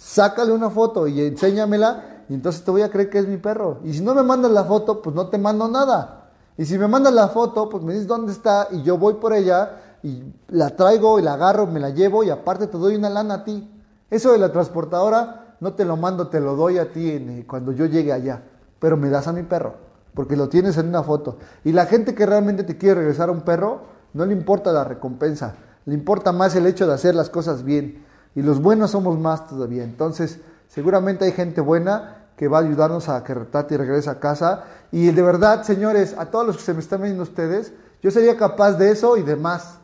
[0.00, 3.78] sácale una foto y enséñamela y entonces te voy a creer que es mi perro.
[3.84, 6.30] Y si no me mandas la foto, pues no te mando nada.
[6.56, 9.32] Y si me mandas la foto, pues me dices dónde está y yo voy por
[9.32, 13.10] ella y la traigo y la agarro, me la llevo y aparte te doy una
[13.10, 13.70] lana a ti.
[14.08, 17.72] Eso de la transportadora no te lo mando, te lo doy a ti eh, cuando
[17.72, 18.42] yo llegue allá,
[18.80, 19.74] pero me das a mi perro,
[20.14, 21.38] porque lo tienes en una foto.
[21.62, 23.82] Y la gente que realmente te quiere regresar a un perro,
[24.14, 25.54] no le importa la recompensa,
[25.86, 28.04] le importa más el hecho de hacer las cosas bien
[28.34, 29.84] y los buenos somos más todavía.
[29.84, 34.64] Entonces, seguramente hay gente buena que va a ayudarnos a que Tati regrese a casa.
[34.92, 37.72] Y de verdad, señores, a todos los que se me están viendo ustedes,
[38.02, 39.78] yo sería capaz de eso y de más.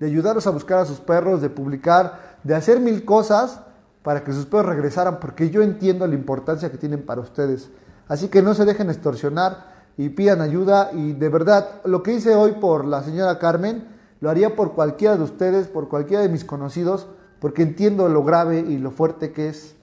[0.00, 3.60] De ayudarlos a buscar a sus perros, de publicar, de hacer mil cosas
[4.02, 7.70] para que sus perros regresaran, porque yo entiendo la importancia que tienen para ustedes.
[8.12, 10.90] Así que no se dejen extorsionar y pidan ayuda.
[10.92, 13.88] Y de verdad, lo que hice hoy por la señora Carmen,
[14.20, 17.06] lo haría por cualquiera de ustedes, por cualquiera de mis conocidos
[17.42, 19.74] porque entiendo lo grave y lo fuerte que es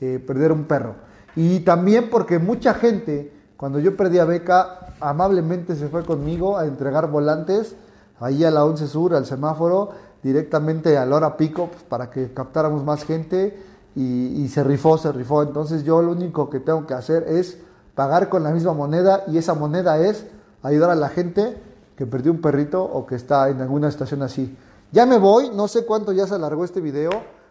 [0.00, 0.94] eh, perder un perro.
[1.36, 6.64] Y también porque mucha gente, cuando yo perdí a Beca, amablemente se fue conmigo a
[6.64, 7.76] entregar volantes
[8.18, 9.90] ahí a la 11 Sur, al semáforo,
[10.22, 13.62] directamente a la hora pico, pues, para que captáramos más gente
[13.94, 15.42] y, y se rifó, se rifó.
[15.42, 17.58] Entonces yo lo único que tengo que hacer es
[17.94, 20.26] pagar con la misma moneda y esa moneda es
[20.62, 21.60] ayudar a la gente
[21.96, 24.56] que perdió un perrito o que está en alguna estación así.
[24.92, 27.10] Ya me voy, no sé cuánto ya se alargó este video.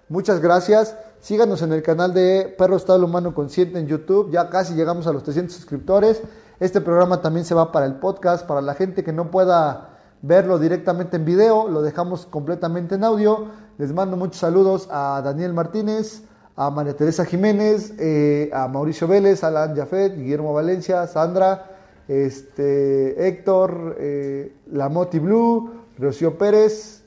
[0.10, 0.96] Muchas gracias.
[1.22, 4.30] Síganos en el canal de Perro Estado Humano Consciente en YouTube.
[4.32, 6.22] Ya casi llegamos a los 300 suscriptores.
[6.60, 8.46] Este programa también se va para el podcast.
[8.46, 13.48] Para la gente que no pueda verlo directamente en video, lo dejamos completamente en audio.
[13.78, 16.24] Les mando muchos saludos a Daniel Martínez,
[16.56, 21.72] a María Teresa Jiménez, eh, a Mauricio Vélez, Alan Jafet, Guillermo Valencia, Sandra,
[22.08, 27.04] este, Héctor, eh, Moti Blue, Rocío Pérez,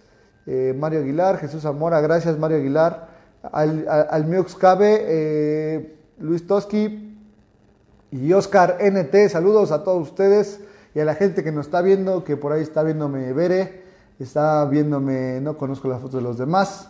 [0.46, 3.08] eh, Mario Aguilar, Jesús Zamora, gracias Mario Aguilar,
[3.52, 7.18] al, al, Cabe, eh, Luis Toski
[8.10, 10.60] y Oscar NT, saludos a todos ustedes
[10.94, 13.82] y a la gente que nos está viendo, que por ahí está viéndome Bere,
[14.18, 16.88] está viéndome, no conozco las fotos de los demás,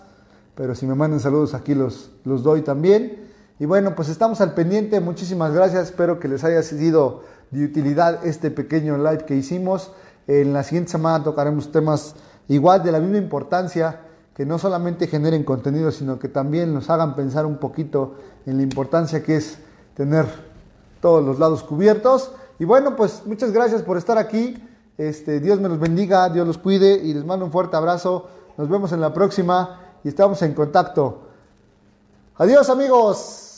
[0.54, 3.24] pero si me mandan saludos aquí los, los doy también.
[3.58, 8.26] Y bueno, pues estamos al pendiente, muchísimas gracias, espero que les haya sido de utilidad
[8.26, 9.92] este pequeño live que hicimos.
[10.26, 12.14] En la siguiente semana tocaremos temas
[12.48, 14.00] igual de la misma importancia,
[14.34, 18.62] que no solamente generen contenido, sino que también nos hagan pensar un poquito en la
[18.64, 19.58] importancia que es
[19.94, 20.26] tener
[21.00, 22.32] todos los lados cubiertos.
[22.58, 24.56] Y bueno, pues muchas gracias por estar aquí.
[24.98, 28.28] Este, Dios me los bendiga, Dios los cuide y les mando un fuerte abrazo.
[28.56, 31.22] Nos vemos en la próxima y estamos en contacto.
[32.36, 33.53] Adiós amigos.